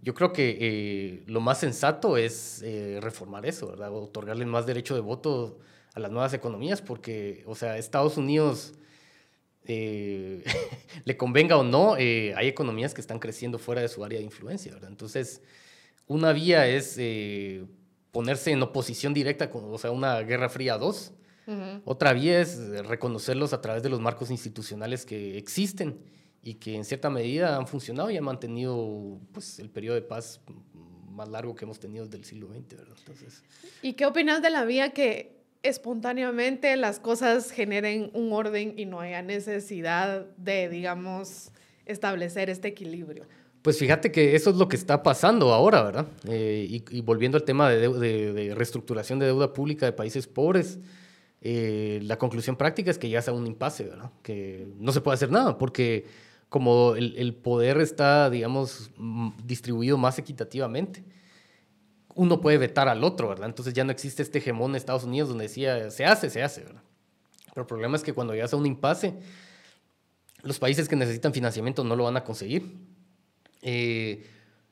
yo 0.00 0.14
creo 0.14 0.32
que 0.32 0.56
eh, 0.60 1.22
lo 1.26 1.40
más 1.40 1.58
sensato 1.58 2.16
es 2.16 2.62
eh, 2.62 2.98
reformar 3.02 3.46
eso, 3.46 3.68
¿verdad? 3.68 3.92
otorgarle 3.92 4.46
más 4.46 4.66
derecho 4.66 4.94
de 4.94 5.00
voto 5.00 5.58
a 5.94 6.00
las 6.00 6.10
nuevas 6.10 6.34
economías, 6.34 6.82
porque, 6.82 7.42
o 7.46 7.54
sea, 7.54 7.78
Estados 7.78 8.16
Unidos, 8.16 8.74
eh, 9.66 10.44
le 11.04 11.16
convenga 11.16 11.56
o 11.56 11.64
no, 11.64 11.96
eh, 11.96 12.34
hay 12.36 12.48
economías 12.48 12.94
que 12.94 13.00
están 13.00 13.18
creciendo 13.18 13.58
fuera 13.58 13.80
de 13.80 13.88
su 13.88 14.04
área 14.04 14.18
de 14.18 14.24
influencia, 14.24 14.72
¿verdad? 14.72 14.90
Entonces, 14.90 15.40
una 16.06 16.32
vía 16.32 16.66
es 16.66 16.96
eh, 16.98 17.64
ponerse 18.14 18.52
en 18.52 18.62
oposición 18.62 19.12
directa, 19.12 19.50
con, 19.50 19.64
o 19.74 19.76
sea, 19.76 19.90
una 19.90 20.20
Guerra 20.20 20.48
Fría 20.48 20.78
2. 20.78 21.12
Uh 21.46 21.50
-huh. 21.50 21.82
Otra 21.84 22.12
vía 22.12 22.40
es 22.40 22.56
reconocerlos 22.86 23.52
a 23.52 23.60
través 23.60 23.82
de 23.82 23.90
los 23.90 24.00
marcos 24.00 24.30
institucionales 24.30 25.04
que 25.04 25.36
existen 25.36 25.98
y 26.40 26.54
que 26.54 26.76
en 26.76 26.84
cierta 26.84 27.10
medida 27.10 27.56
han 27.56 27.66
funcionado 27.66 28.10
y 28.10 28.16
han 28.16 28.24
mantenido 28.24 29.18
pues, 29.32 29.58
el 29.58 29.68
periodo 29.68 29.96
de 29.96 30.02
paz 30.02 30.40
más 31.10 31.28
largo 31.28 31.56
que 31.56 31.64
hemos 31.64 31.80
tenido 31.80 32.04
desde 32.04 32.18
el 32.18 32.24
siglo 32.24 32.48
XX. 32.48 32.76
¿verdad? 32.76 32.96
Entonces, 32.98 33.42
¿Y 33.82 33.94
qué 33.94 34.06
opinas 34.06 34.40
de 34.42 34.50
la 34.50 34.64
vía 34.64 34.90
que 34.90 35.34
espontáneamente 35.64 36.76
las 36.76 37.00
cosas 37.00 37.50
generen 37.50 38.10
un 38.14 38.32
orden 38.32 38.74
y 38.76 38.84
no 38.84 39.00
haya 39.00 39.22
necesidad 39.22 40.26
de, 40.36 40.68
digamos, 40.68 41.50
establecer 41.84 42.48
este 42.48 42.68
equilibrio? 42.68 43.26
Pues 43.64 43.78
fíjate 43.78 44.12
que 44.12 44.36
eso 44.36 44.50
es 44.50 44.56
lo 44.56 44.68
que 44.68 44.76
está 44.76 45.02
pasando 45.02 45.54
ahora, 45.54 45.82
¿verdad? 45.82 46.06
Eh, 46.28 46.82
y, 46.90 47.00
volviendo 47.00 47.38
al 47.38 47.44
tema 47.44 47.70
de, 47.70 47.88
de, 47.88 48.32
de, 48.34 48.54
reestructuración 48.54 49.18
de 49.18 49.24
deuda 49.24 49.54
pública 49.54 49.86
de 49.86 49.92
países 49.92 50.26
pobres, 50.26 50.78
eh, 51.40 51.98
la 52.02 52.18
conclusión 52.18 52.56
práctica 52.56 52.90
es 52.90 52.98
que 52.98 53.08
ya 53.08 53.22
sea 53.22 53.32
un 53.32 53.46
impasse, 53.46 53.84
¿verdad? 53.84 54.10
Que 54.20 54.68
no 54.78 54.92
se 54.92 55.00
puede 55.00 55.14
hacer 55.14 55.30
nada 55.30 55.56
porque 55.56 56.04
como 56.50 56.94
el, 56.94 57.34
poder 57.36 57.80
está, 57.80 58.28
digamos, 58.28 58.90
distribuido 59.46 59.96
más 59.96 60.18
equitativamente, 60.18 61.02
uno 62.14 62.42
puede 62.42 62.58
vetar 62.58 62.88
al 62.90 63.02
otro, 63.02 63.30
¿verdad? 63.30 63.48
Entonces 63.48 63.72
ya 63.72 63.84
no 63.84 63.92
existe 63.92 64.22
este 64.22 64.40
hegemón 64.40 64.72
en 64.72 64.76
Estados 64.76 65.04
Unidos 65.04 65.30
donde 65.30 65.44
decía, 65.44 65.90
se 65.90 66.04
hace, 66.04 66.28
se 66.28 66.42
hace, 66.42 66.64
¿verdad? 66.64 66.82
Pero 67.54 67.62
el 67.62 67.66
problema 67.66 67.96
es 67.96 68.02
que 68.02 68.12
cuando 68.12 68.34
llegas 68.34 68.52
a 68.52 68.56
un 68.58 68.66
impasse, 68.66 69.14
los 70.42 70.58
países 70.58 70.86
que 70.86 70.96
necesitan 70.96 71.32
financiamiento 71.32 71.82
no 71.82 71.96
lo 71.96 72.04
van 72.04 72.18
a 72.18 72.24
conseguir. 72.24 72.92
Eh, 73.64 74.24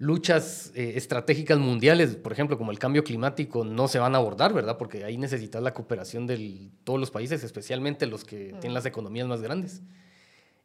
luchas 0.02 0.72
eh, 0.74 0.94
estratégicas 0.96 1.60
mundiales, 1.60 2.16
por 2.16 2.32
ejemplo, 2.32 2.58
como 2.58 2.72
el 2.72 2.78
cambio 2.80 3.04
climático, 3.04 3.64
no 3.64 3.86
se 3.86 4.00
van 4.00 4.16
a 4.16 4.18
abordar, 4.18 4.52
¿verdad? 4.52 4.76
Porque 4.76 5.04
ahí 5.04 5.16
necesitas 5.16 5.62
la 5.62 5.72
cooperación 5.74 6.26
de 6.26 6.70
todos 6.82 6.98
los 6.98 7.12
países, 7.12 7.44
especialmente 7.44 8.06
los 8.06 8.24
que 8.24 8.52
mm. 8.52 8.58
tienen 8.58 8.74
las 8.74 8.84
economías 8.84 9.28
más 9.28 9.42
grandes. 9.42 9.80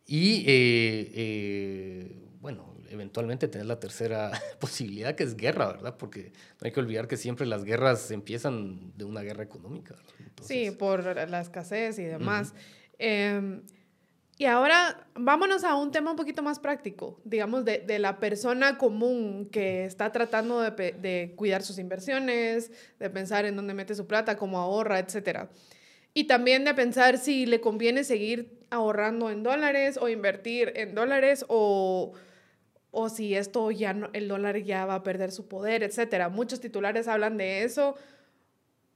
Y, 0.08 0.40
eh, 0.48 1.12
eh, 1.14 2.16
bueno, 2.42 2.74
eventualmente 2.90 3.48
tener 3.48 3.68
la 3.68 3.80
tercera 3.80 4.32
posibilidad, 4.60 5.14
que 5.14 5.24
es 5.24 5.38
guerra, 5.38 5.68
¿verdad? 5.68 5.98
Porque 5.98 6.32
no 6.60 6.66
hay 6.66 6.72
que 6.72 6.80
olvidar 6.80 7.08
que 7.08 7.16
siempre 7.16 7.46
las 7.46 7.64
guerras 7.64 8.10
empiezan 8.10 8.92
de 8.98 9.06
una 9.06 9.22
guerra 9.22 9.44
económica. 9.44 9.96
Entonces, 10.18 10.48
sí, 10.48 10.72
por 10.72 11.04
la 11.30 11.42
escasez 11.42 12.00
y 12.00 12.06
demás. 12.06 12.54
Uh 12.54 12.56
-huh. 12.56 12.62
eh, 12.98 13.62
Y 14.40 14.46
ahora 14.46 15.08
vámonos 15.16 15.64
a 15.64 15.76
un 15.76 15.92
tema 15.92 16.12
un 16.12 16.18
poquito 16.18 16.44
más 16.44 16.60
práctico, 16.60 17.20
digamos, 17.24 17.66
de, 17.66 17.80
de 17.80 17.98
la 17.98 18.20
persona 18.20 18.78
común 18.78 19.50
que 19.52 19.86
está 19.86 20.12
tratando 20.12 20.62
de, 20.62 20.92
de, 20.92 21.34
cuidar 21.36 21.64
sus 21.64 21.80
inversiones, 21.80 22.72
de 23.00 23.10
pensar 23.10 23.46
en 23.46 23.56
dónde 23.56 23.74
mete 23.74 23.96
su 23.96 24.06
plata, 24.06 24.38
cómo 24.38 24.60
ahorra, 24.60 25.00
etc. 25.00 25.48
Y 26.14 26.26
también 26.26 26.66
de 26.66 26.76
pensar 26.76 27.18
si 27.18 27.48
le 27.48 27.62
conviene 27.62 28.04
seguir 28.04 28.60
ahorrando 28.70 29.32
en 29.32 29.42
dólares 29.42 29.98
o 30.00 30.08
invertir 30.08 30.72
en 30.76 30.94
dólares 30.94 31.44
o, 31.48 32.14
o 32.92 33.10
si 33.10 33.34
esto 33.34 33.72
ya 33.72 33.94
no, 33.94 34.12
el 34.14 34.28
dólar 34.28 34.58
ya 34.60 34.86
va 34.86 34.96
a 34.96 35.04
perder 35.04 35.32
su 35.32 35.48
poder, 35.48 35.82
etc. 35.82 36.30
Muchos 36.30 36.60
titulares 36.60 37.08
hablan 37.08 37.38
de 37.38 37.64
eso 37.64 37.96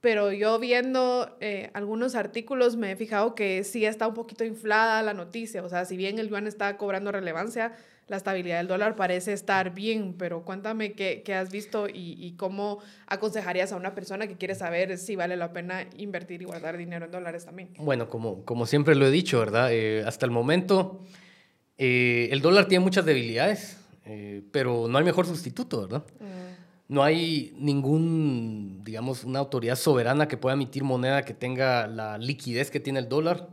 pero 0.02 0.32
yo 0.32 0.58
viendo 0.58 1.36
eh, 1.40 1.70
algunos 1.74 2.16
artículos 2.16 2.76
me 2.76 2.90
he 2.90 2.96
fijado 2.96 3.36
que 3.36 3.62
sí 3.62 3.86
está 3.86 4.08
un 4.08 4.14
poquito 4.14 4.44
inflada 4.44 5.00
la 5.00 5.14
noticia, 5.14 5.62
o 5.62 5.68
sea, 5.68 5.84
si 5.84 5.96
bien 5.96 6.18
el 6.18 6.28
yuan 6.28 6.48
está 6.48 6.76
cobrando 6.76 7.12
relevancia, 7.12 7.72
la 8.08 8.16
estabilidad 8.16 8.58
del 8.58 8.66
dólar 8.66 8.96
parece 8.96 9.32
estar 9.32 9.72
bien, 9.72 10.16
pero 10.18 10.44
cuéntame 10.44 10.92
qué, 10.94 11.22
qué 11.24 11.34
has 11.34 11.52
visto 11.52 11.88
y, 11.88 12.16
y, 12.18 12.32
cómo 12.32 12.80
aconsejarías 13.06 13.72
a 13.72 13.76
una 13.76 13.94
persona 13.94 14.26
que 14.26 14.36
quiere 14.36 14.56
saber 14.56 14.98
si 14.98 15.14
vale 15.14 15.36
la 15.36 15.52
pena 15.52 15.86
invertir 15.96 16.42
y 16.42 16.46
guardar 16.46 16.76
dinero 16.76 17.06
en 17.06 17.12
dólares 17.12 17.44
también. 17.44 17.70
Bueno, 17.78 18.08
como, 18.08 18.44
como 18.44 18.66
siempre 18.66 18.96
lo 18.96 19.06
he 19.06 19.10
dicho, 19.12 19.38
¿verdad? 19.38 19.72
Eh, 19.72 20.02
hasta 20.04 20.26
el 20.26 20.32
momento 20.32 21.00
eh, 21.78 22.28
el 22.32 22.40
dólar 22.40 22.66
tiene 22.66 22.84
muchas 22.84 23.06
debilidades, 23.06 23.78
pero 24.50 24.88
no 24.88 24.98
hay 24.98 25.04
mejor 25.04 25.26
sustituto, 25.26 25.82
¿verdad? 25.82 26.02
Mm 26.18 26.51
no 26.92 27.02
hay 27.02 27.54
ningún, 27.56 28.82
digamos, 28.84 29.24
una 29.24 29.38
autoridad 29.38 29.76
soberana 29.76 30.28
que 30.28 30.36
pueda 30.36 30.52
emitir 30.52 30.84
moneda 30.84 31.24
que 31.24 31.32
tenga 31.32 31.86
la 31.86 32.18
liquidez 32.18 32.70
que 32.70 32.80
tiene 32.80 32.98
el 32.98 33.08
dólar, 33.08 33.48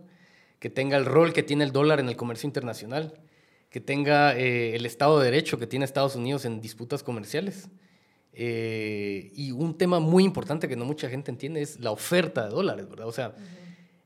que 0.59 0.69
tenga 0.69 0.97
el 0.97 1.05
rol 1.05 1.31
que 1.31 1.41
tiene 1.41 1.63
el 1.63 1.71
dólar 1.71 2.01
en 2.01 2.09
el 2.09 2.17
comercio 2.17 2.47
internacional, 2.47 3.13
que 3.69 3.79
tenga 3.79 4.37
eh, 4.37 4.75
el 4.75 4.85
Estado 4.85 5.19
de 5.19 5.31
Derecho 5.31 5.57
que 5.57 5.67
tiene 5.67 5.85
Estados 5.85 6.17
Unidos 6.17 6.43
en 6.43 6.59
disputas 6.59 7.01
comerciales. 7.01 7.69
Eh, 8.33 9.31
y 9.33 9.51
un 9.51 9.77
tema 9.77 10.01
muy 10.01 10.25
importante 10.25 10.67
que 10.67 10.75
no 10.75 10.83
mucha 10.83 11.09
gente 11.09 11.31
entiende 11.31 11.61
es 11.61 11.79
la 11.79 11.91
oferta 11.91 12.43
de 12.43 12.49
dólares, 12.49 12.89
¿verdad? 12.89 13.07
O 13.07 13.13
sea, 13.13 13.35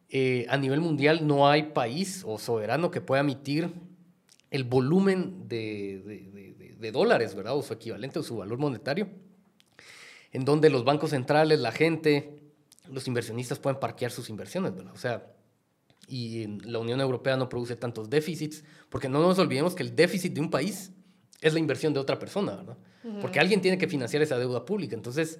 eh, 0.10 0.46
a 0.48 0.58
nivel 0.58 0.80
mundial 0.80 1.26
no 1.26 1.50
hay 1.50 1.64
país 1.64 2.22
o 2.24 2.38
soberano 2.38 2.92
que 2.92 3.02
pueda 3.02 3.22
emitir 3.22 3.72
el 4.52 4.64
volumen 4.64 5.48
de, 5.48 6.76
de 6.80 6.92
dólares, 6.92 7.34
¿verdad? 7.34 7.58
O 7.58 7.64
su 7.64 7.74
equivalente 7.74 8.20
o 8.20 8.24
su 8.24 8.38
valor 8.38 8.60
monetario, 8.60 9.08
en 10.34 10.46
donde 10.46 10.70
los 10.70 10.84
bancos 10.84 11.12
centrales, 11.12 11.60
la 11.60 11.72
gente, 11.72 12.40
los 12.92 13.08
inversionistas 13.08 13.60
pueden 13.60 13.80
parquear 13.80 14.12
sus 14.12 14.30
inversiones, 14.30 14.76
¿verdad? 14.76 14.94
O 14.94 14.98
sea, 14.98 15.32
y 16.08 16.48
la 16.66 16.80
Unión 16.80 17.00
Europea 17.00 17.38
no 17.38 17.48
produce 17.48 17.76
tantos 17.76 18.10
déficits, 18.10 18.64
porque 18.90 19.08
no 19.08 19.22
nos 19.22 19.40
olvidemos 19.40 19.76
que 19.76 19.84
el 19.84 19.96
déficit 19.96 20.34
de 20.34 20.42
un 20.42 20.50
país 20.50 20.92
es 21.40 21.54
la 21.54 21.60
inversión 21.60 21.94
de 21.94 22.00
otra 22.00 22.20
persona, 22.20 22.56
¿verdad? 22.56 22.78
Porque 23.22 23.40
alguien 23.40 23.62
tiene 23.62 23.78
que 23.78 23.88
financiar 23.88 24.24
esa 24.24 24.38
deuda 24.38 24.66
pública. 24.66 24.96
Entonces, 24.96 25.40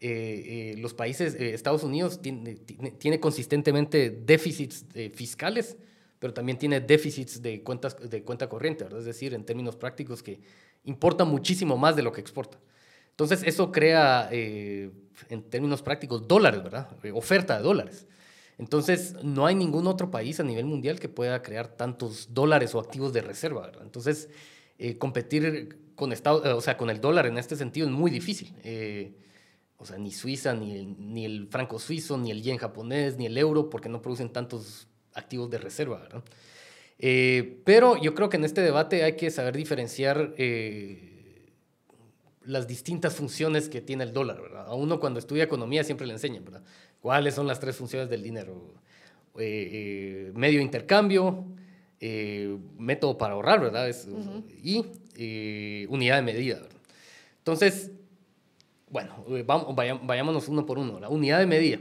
eh, 0.00 0.72
eh, 0.74 0.78
los 0.78 0.94
países, 0.94 1.34
eh, 1.36 1.54
Estados 1.54 1.84
Unidos 1.84 2.20
tiene, 2.20 2.56
tiene, 2.56 3.20
consistentemente 3.20 4.10
déficits 4.10 4.84
fiscales, 5.14 5.76
pero 6.18 6.34
también 6.34 6.58
tiene 6.58 6.80
déficits 6.80 7.40
de, 7.40 7.62
cuentas, 7.62 7.96
de 8.10 8.22
cuenta 8.22 8.48
corriente, 8.48 8.84
¿verdad? 8.84 9.00
Es 9.00 9.06
decir, 9.06 9.32
en 9.32 9.44
términos 9.44 9.76
prácticos 9.76 10.22
que 10.22 10.40
importa 10.84 11.24
muchísimo 11.24 11.76
más 11.76 11.94
de 11.94 12.02
lo 12.02 12.12
que 12.12 12.20
exporta. 12.20 12.58
Entonces, 13.14 13.44
eso 13.46 13.70
crea, 13.70 14.28
eh, 14.32 14.90
en 15.28 15.44
términos 15.44 15.82
prácticos, 15.82 16.26
dólares, 16.26 16.64
¿verdad? 16.64 16.88
Eh, 17.04 17.12
oferta 17.12 17.56
de 17.56 17.62
dólares. 17.62 18.08
Entonces, 18.58 19.14
no 19.22 19.46
hay 19.46 19.54
ningún 19.54 19.86
otro 19.86 20.10
país 20.10 20.40
a 20.40 20.42
nivel 20.42 20.64
mundial 20.64 20.98
que 20.98 21.08
pueda 21.08 21.40
crear 21.40 21.68
tantos 21.68 22.34
dólares 22.34 22.74
o 22.74 22.80
activos 22.80 23.12
de 23.12 23.22
reserva, 23.22 23.60
¿verdad? 23.66 23.82
Entonces, 23.84 24.30
eh, 24.78 24.98
competir 24.98 25.92
con, 25.94 26.12
Estado, 26.12 26.56
o 26.56 26.60
sea, 26.60 26.76
con 26.76 26.90
el 26.90 27.00
dólar 27.00 27.26
en 27.26 27.38
este 27.38 27.54
sentido 27.54 27.86
es 27.86 27.92
muy 27.92 28.10
difícil. 28.10 28.52
o 29.76 29.86
sea, 29.86 29.96
ni 29.96 30.10
Suiza, 30.10 30.52
ni 30.54 30.76
el, 30.76 31.14
ni 31.14 31.24
el 31.24 31.46
franco 31.46 31.78
suizo, 31.78 32.18
ni 32.18 32.32
el 32.32 32.42
yen 32.42 32.58
japonés, 32.58 33.16
ni 33.16 33.26
el 33.26 33.38
euro, 33.38 33.70
porque 33.70 33.88
no 33.88 34.02
producen 34.02 34.30
tantos 34.32 34.88
activos 35.12 35.50
de 35.50 35.58
reserva, 35.58 36.00
¿verdad? 36.00 36.24
Pero 37.64 37.96
yo 37.96 38.14
creo 38.14 38.28
que 38.28 38.38
en 38.38 38.44
este 38.44 38.60
debate 38.60 39.04
hay 39.04 39.14
que 39.14 39.30
saber 39.30 39.56
diferenciar 39.56 40.34
las 42.44 42.66
distintas 42.66 43.14
funciones 43.14 43.68
que 43.68 43.80
tiene 43.80 44.04
el 44.04 44.12
dólar, 44.12 44.40
¿verdad? 44.40 44.66
A 44.66 44.74
uno 44.74 45.00
cuando 45.00 45.18
estudia 45.18 45.44
economía 45.44 45.84
siempre 45.84 46.06
le 46.06 46.12
enseñan, 46.12 46.44
¿verdad? 46.44 46.62
¿Cuáles 47.00 47.34
son 47.34 47.46
las 47.46 47.60
tres 47.60 47.76
funciones 47.76 48.08
del 48.08 48.22
dinero? 48.22 48.74
Eh, 49.38 50.30
medio 50.34 50.58
de 50.58 50.64
intercambio, 50.64 51.44
método 52.78 53.16
para 53.18 53.34
ahorrar, 53.34 53.60
¿verdad? 53.60 53.94
Y 54.62 54.84
unidad 55.88 56.16
de 56.16 56.22
medida, 56.22 56.60
¿verdad? 56.60 56.80
Entonces, 57.38 57.90
bueno, 58.90 59.24
vamos, 59.44 59.74
vayámonos 59.74 60.48
uno 60.48 60.66
por 60.66 60.78
uno. 60.78 61.00
La 61.00 61.08
unidad 61.08 61.38
de 61.38 61.46
medida 61.46 61.78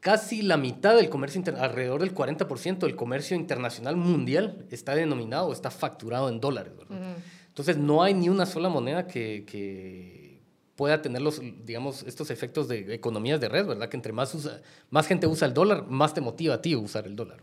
casi 0.00 0.42
la 0.42 0.56
mitad 0.56 0.96
del 0.96 1.08
comercio, 1.08 1.42
alrededor 1.58 2.00
del 2.00 2.14
40% 2.14 2.78
del 2.78 2.96
comercio 2.96 3.36
internacional 3.36 3.96
mundial 3.96 4.66
está 4.70 4.94
denominado, 4.94 5.52
está 5.52 5.70
facturado 5.70 6.28
en 6.28 6.40
dólares. 6.40 6.72
Entonces 7.60 7.76
no 7.76 8.02
hay 8.02 8.14
ni 8.14 8.30
una 8.30 8.46
sola 8.46 8.68
moneda 8.70 9.06
que, 9.06 10.40
pueda 10.76 11.02
tener 11.02 11.20
los, 11.20 11.42
digamos, 11.66 12.04
estos 12.04 12.30
efectos 12.30 12.66
de 12.66 12.94
economías 12.94 13.38
de 13.38 13.50
red, 13.50 13.66
¿verdad? 13.66 13.90
Que 13.90 13.98
entre 13.98 14.14
más, 14.14 14.34
usa, 14.34 14.62
más 14.88 15.06
gente 15.06 15.26
usa 15.26 15.46
el 15.46 15.52
dólar, 15.52 15.86
más 15.86 16.14
te 16.14 16.22
motiva 16.22 16.54
a 16.54 16.62
ti 16.62 16.74
usar 16.74 17.06
el 17.06 17.16
dólar. 17.16 17.42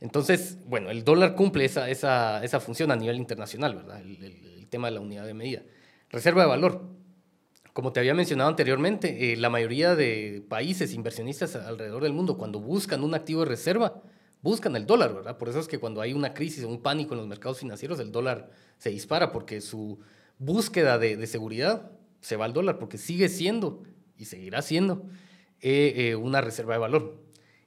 Entonces, 0.00 0.58
bueno, 0.64 0.90
el 0.90 1.02
dólar 1.02 1.34
cumple 1.34 1.64
esa, 1.64 1.90
esa, 1.90 2.44
esa 2.44 2.60
función 2.60 2.92
a 2.92 2.96
nivel 2.96 3.16
internacional, 3.16 3.74
¿verdad? 3.74 4.00
El, 4.00 4.22
el 4.22 4.68
tema 4.68 4.86
de 4.86 4.94
la 4.94 5.00
unidad 5.00 5.26
de 5.26 5.34
medida. 5.34 5.62
Reserva 6.08 6.42
de 6.42 6.48
valor 6.48 6.82
como 7.72 7.92
te 7.92 8.00
había 8.00 8.14
mencionado 8.14 8.48
anteriormente, 8.48 9.32
eh, 9.32 9.36
la 9.36 9.50
mayoría 9.50 9.94
de 9.94 10.42
países 10.48 10.94
inversionistas 10.94 11.56
alrededor 11.56 12.04
del 12.04 12.14
mundo, 12.14 12.38
cuando 12.38 12.58
buscan 12.58 13.04
un 13.04 13.14
activo 13.14 13.40
de 13.40 13.50
reserva, 13.50 14.02
buscan 14.42 14.76
el 14.76 14.86
dólar, 14.86 15.14
¿verdad? 15.14 15.38
Por 15.38 15.48
eso 15.48 15.58
es 15.58 15.68
que 15.68 15.78
cuando 15.78 16.00
hay 16.00 16.12
una 16.12 16.34
crisis 16.34 16.64
o 16.64 16.68
un 16.68 16.82
pánico 16.82 17.14
en 17.14 17.18
los 17.18 17.28
mercados 17.28 17.58
financieros, 17.58 17.98
el 18.00 18.12
dólar 18.12 18.50
se 18.78 18.90
dispara, 18.90 19.32
porque 19.32 19.60
su 19.60 19.98
búsqueda 20.38 20.98
de, 20.98 21.26
seguridad 21.26 21.90
se 22.20 22.36
va 22.36 22.44
al 22.44 22.52
dólar, 22.52 22.78
porque 22.78 22.98
sigue 22.98 23.28
siendo 23.28 23.82
y 24.16 24.26
seguirá 24.26 24.62
siendo 24.62 25.04
eh, 25.60 25.92
eh, 25.96 26.16
una 26.16 26.40
reserva 26.40 26.74
de 26.74 26.80
valor. 26.80 27.22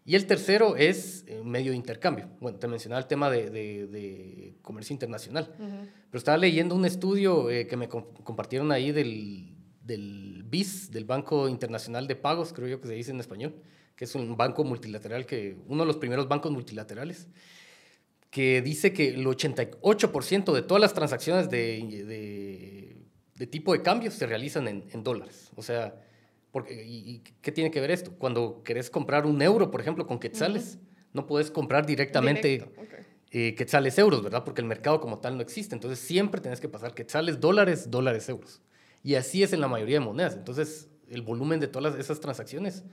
Y 0.05 0.15
el 0.15 0.25
tercero 0.25 0.75
es 0.75 1.25
medio 1.43 1.71
de 1.71 1.77
intercambio. 1.77 2.29
Bueno, 2.39 2.57
te 2.57 2.67
mencionaba 2.67 2.99
el 2.99 3.07
tema 3.07 3.29
de, 3.29 4.55
comercio 4.63 4.93
internacional, 4.93 5.53
pero 5.57 6.17
estaba 6.17 6.37
leyendo 6.37 6.73
un 6.73 6.85
estudio 6.85 7.47
que 7.47 7.77
me 7.77 7.87
compartieron 7.87 8.71
ahí 8.71 8.91
del 8.91 9.58
del 9.89 10.43
BIS, 10.47 10.91
del 10.91 11.03
Banco 11.03 11.49
Internacional 11.49 12.07
de 12.07 12.15
Pagos, 12.15 12.53
creo 12.53 12.67
yo 12.67 12.79
que 12.79 12.87
se 12.87 12.93
dice 12.93 13.11
en 13.11 13.19
español, 13.19 13.55
que 13.95 14.05
es 14.05 14.15
un 14.15 14.37
banco 14.37 14.63
multilateral, 14.63 15.25
que, 15.25 15.57
uno 15.67 15.83
de 15.83 15.87
los 15.87 15.97
primeros 15.97 16.29
bancos 16.29 16.51
multilaterales, 16.51 17.27
que 18.29 18.61
dice 18.61 18.93
que 18.93 19.09
el 19.09 19.25
88% 19.25 20.53
de 20.53 20.61
todas 20.61 20.79
las 20.79 20.93
transacciones 20.93 21.49
de, 21.49 23.03
de, 23.35 23.47
tipo 23.47 23.73
de 23.73 23.81
cambio 23.81 24.11
se 24.11 24.27
realizan 24.27 24.67
en, 24.67 24.85
en 24.93 25.03
dólares. 25.03 25.49
O 25.55 25.63
sea, 25.63 25.95
porque, 26.51 26.85
y, 26.85 27.23
qué 27.41 27.51
tiene 27.51 27.71
que 27.71 27.81
ver 27.81 27.91
esto? 27.91 28.11
Cuando 28.17 28.63
querés 28.63 28.89
comprar 28.89 29.25
un 29.25 29.41
euro, 29.41 29.71
por 29.71 29.81
ejemplo, 29.81 30.05
con 30.07 30.19
quetzales, 30.19 30.77
no 31.13 31.25
puedes 31.25 31.51
comprar 31.51 31.85
directamente 31.85 32.69
eh, 33.31 33.55
quetzales 33.55 33.97
euros, 33.97 34.23
¿verdad? 34.23 34.43
Porque 34.43 34.61
el 34.61 34.67
mercado 34.67 34.99
como 34.99 35.19
tal 35.19 35.35
no 35.35 35.41
existe. 35.41 35.75
Entonces 35.75 35.99
siempre 35.99 36.41
tenés 36.41 36.59
que 36.59 36.69
pasar 36.69 36.93
quetzales 36.93 37.39
dólares, 37.39 37.89
dólares 37.91 38.29
euros. 38.29 38.61
Y 39.03 39.15
así 39.15 39.43
es 39.43 39.53
en 39.53 39.61
la 39.61 39.67
mayoría 39.67 39.99
de 39.99 40.05
monedas. 40.05 40.35
Entonces, 40.35 40.89
el 41.09 41.21
volumen 41.21 41.59
de 41.59 41.67
todas 41.67 41.95
esas 41.95 42.19
transacciones 42.19 42.83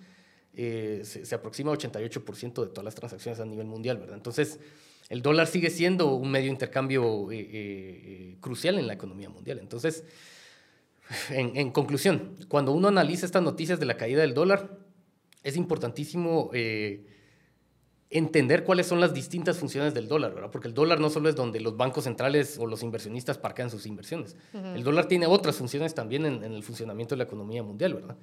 eh, 0.55 1.03
se, 1.05 1.35
aproxima 1.35 1.71
al 1.71 1.79
88% 1.79 2.63
de 2.63 2.69
todas 2.69 2.85
las 2.85 2.95
transacciones 2.95 3.41
a 3.41 3.45
nivel 3.45 3.67
mundial, 3.67 3.99
¿verdad? 3.99 4.17
Entonces, 4.17 4.59
el 5.09 5.23
dólar 5.23 5.47
sigue 5.47 5.71
siendo 5.71 6.15
un 6.15 6.31
medio 6.31 6.47
de 6.47 6.53
intercambio 6.53 7.31
eh, 7.31 7.49
eh, 7.53 8.37
crucial 8.41 8.79
en 8.79 8.87
la 8.87 8.95
economía 8.95 9.29
mundial. 9.29 9.59
Entonces, 9.59 10.05
en, 11.31 11.57
en, 11.57 11.71
conclusión, 11.71 12.37
cuando 12.49 12.73
uno 12.73 12.89
analiza 12.89 13.27
estas 13.27 13.43
noticias 13.43 13.79
de 13.79 13.87
la 13.87 13.97
caída 13.97 14.23
del 14.23 14.35
dólar, 14.35 14.79
es 15.43 15.57
importantísimo 15.57 16.51
entender 18.19 18.65
cuáles 18.65 18.87
son 18.87 19.01
las 19.01 19.13
distintas 19.13 19.59
funciones 19.59 19.95
del 19.95 20.09
dólar, 20.09 20.35
¿verdad? 20.35 20.51
Porque 20.51 20.69
el 20.69 20.75
dólar 20.75 21.01
no 21.01 21.11
solo 21.11 21.29
es 21.29 21.37
donde 21.37 21.61
los 21.61 21.77
bancos 21.77 22.05
centrales 22.05 22.59
o 22.59 22.67
los 22.67 22.83
inversionistas 22.83 23.39
parquean 23.39 23.71
sus 23.71 23.87
inversiones. 23.87 24.37
El 24.53 24.85
dólar 24.85 25.07
tiene 25.07 25.27
otras 25.27 25.57
funciones 25.57 25.95
también 25.95 26.25
en, 26.25 26.43
el 26.45 26.63
funcionamiento 26.63 27.15
de 27.15 27.19
la 27.19 27.25
economía 27.25 27.63
mundial, 27.63 27.95
¿verdad? 27.95 28.17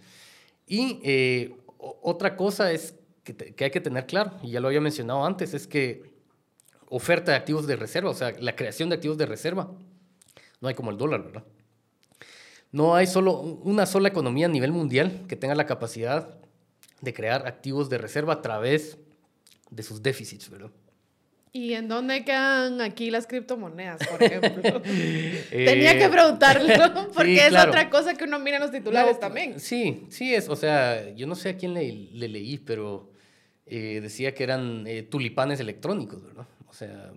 Y 0.66 1.00
eh, 1.04 1.58
otra 1.78 2.36
cosa 2.36 2.72
es 2.72 2.96
que, 3.24 3.56
hay 3.60 3.72
que 3.72 3.82
tener 3.82 4.06
claro, 4.06 4.32
y 4.42 4.52
ya 4.52 4.60
lo 4.60 4.68
había 4.68 4.82
mencionado 4.82 5.26
antes, 5.26 5.54
es 5.54 5.68
que 5.68 6.14
oferta 6.90 7.32
de 7.32 7.38
activos 7.38 7.68
de 7.68 7.76
reserva, 7.76 8.10
o 8.10 8.14
sea, 8.14 8.34
la 8.40 8.56
creación 8.56 8.90
de 8.90 8.96
activos 8.96 9.18
de 9.18 9.26
reserva, 9.26 9.72
no 10.62 10.68
hay 10.68 10.76
como 10.76 10.92
el 10.92 10.98
dólar, 10.98 11.24
¿verdad? 11.24 11.44
No 12.72 12.96
hay 12.96 13.06
solo 13.06 13.40
una 13.40 13.86
sola 13.86 14.08
economía 14.08 14.48
a 14.48 14.50
nivel 14.50 14.72
mundial 14.72 15.26
que 15.28 15.36
tenga 15.36 15.56
la 15.56 15.66
capacidad 15.66 16.40
de 17.02 17.14
crear 17.14 17.46
activos 17.46 17.90
de 17.90 17.98
reserva 17.98 18.34
a 18.34 18.42
través 18.42 18.98
de 19.74 19.84
sus 19.84 20.02
déficits, 20.02 20.50
¿verdad? 20.50 20.72
¿Y 21.56 21.74
en 21.74 21.88
dónde 21.88 22.26
quedan 22.26 22.82
aquí 22.82 23.12
las 23.12 23.28
criptomonedas, 23.28 24.08
por 24.08 24.24
ejemplo? 24.24 24.82
Tenía 25.52 26.00
que 26.00 26.10
preguntarlo, 26.10 27.12
porque 27.14 27.46
es 27.46 27.54
otra 27.54 27.92
cosa 27.92 28.16
que 28.16 28.24
uno 28.24 28.40
mira 28.40 28.58
en 28.58 28.64
los 28.64 28.72
titulares 28.72 29.20
también. 29.20 29.60
Sí, 29.60 30.08
sí 30.10 30.34
es, 30.34 30.50
o 30.50 30.56
sea, 30.56 31.14
yo 31.14 31.28
no 31.28 31.36
sé 31.36 31.50
a 31.50 31.58
quién 31.58 31.76
le, 31.76 31.94
le 32.12 32.28
leí, 32.28 32.58
pero 32.58 33.12
eh, 33.68 34.00
decía 34.02 34.34
que 34.34 34.44
eran 34.44 34.88
eh, 34.88 35.04
tulipanes 35.04 35.60
electrónicos, 35.60 36.24
¿verdad? 36.24 36.48
O 36.68 36.74
sea, 36.74 37.14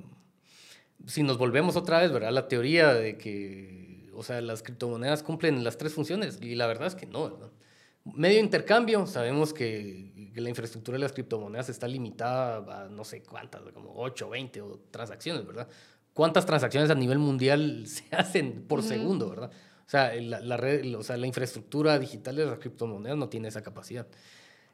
si 1.07 1.23
nos 1.23 1.39
volvemos 1.39 1.77
otra 1.77 2.01
vez, 2.01 2.13
¿verdad? 2.13 2.31
La 2.31 2.47
teoría 2.47 2.93
de 2.93 3.17
que, 3.17 4.11
o 4.15 4.23
sea, 4.23 4.43
las 4.43 4.63
criptomonedas 4.63 5.23
cumplen 5.23 5.65
las 5.65 5.79
tres 5.79 5.95
funciones, 5.95 6.39
y 6.43 6.55
la 6.57 6.67
verdad 6.67 6.89
es 6.89 6.95
que 6.95 7.07
no, 7.07 7.31
¿verdad? 7.31 7.51
Medio 8.05 8.39
intercambio, 8.39 9.07
sabemos 9.07 9.55
que, 9.55 10.13
la 10.41 10.49
infraestructura 10.49 10.97
de 10.97 11.03
las 11.03 11.13
criptomonedas 11.13 11.69
está 11.69 11.89
limitada 11.89 12.85
a 12.85 12.89
no 12.89 13.05
sé 13.05 13.23
cuántas, 13.23 13.63
como 13.73 13.93
8, 13.95 14.29
20 14.29 14.61
o 14.63 14.81
transacciones, 14.91 15.47
¿verdad? 15.47 15.69
¿Cuántas 16.13 16.47
transacciones 16.47 16.91
a 16.91 16.95
nivel 16.95 17.19
mundial 17.19 17.85
se 17.87 18.05
hacen 18.15 18.65
por 18.67 18.83
segundo, 18.83 19.31
¿verdad? 19.31 19.51
O 19.87 19.89
sea, 19.89 20.13
la, 20.15 20.57
red, 20.57 20.97
o 20.97 21.03
sea, 21.03 21.17
la 21.17 21.27
infraestructura 21.27 21.99
digital 21.99 22.35
de 22.35 22.47
las 22.47 22.59
criptomonedas 22.59 23.17
no 23.17 23.29
tiene 23.29 23.49
esa 23.49 23.63
capacidad. 23.63 24.07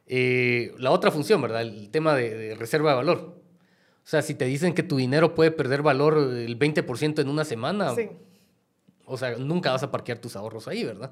Eh, 0.07 0.73
la 0.79 0.91
otra 0.91 1.11
función, 1.11 1.41
¿verdad? 1.41 1.61
El 1.61 1.89
tema 1.91 2.15
de, 2.15 2.55
reserva 2.55 2.91
de 2.91 2.95
valor. 2.95 3.41
O 4.03 4.07
sea, 4.07 4.21
si 4.21 4.33
te 4.33 4.45
dicen 4.45 4.73
que 4.73 4.83
tu 4.83 4.97
dinero 4.97 5.35
puede 5.35 5.51
perder 5.51 5.81
valor 5.81 6.17
el 6.17 6.57
20% 6.57 7.21
en 7.21 7.29
una 7.29 7.45
semana, 7.45 7.93
o 9.05 9.17
sea, 9.17 9.37
nunca 9.37 9.71
vas 9.71 9.83
a 9.83 9.91
parquear 9.91 10.17
tus 10.17 10.35
ahorros 10.35 10.67
ahí, 10.67 10.83
¿verdad? 10.83 11.11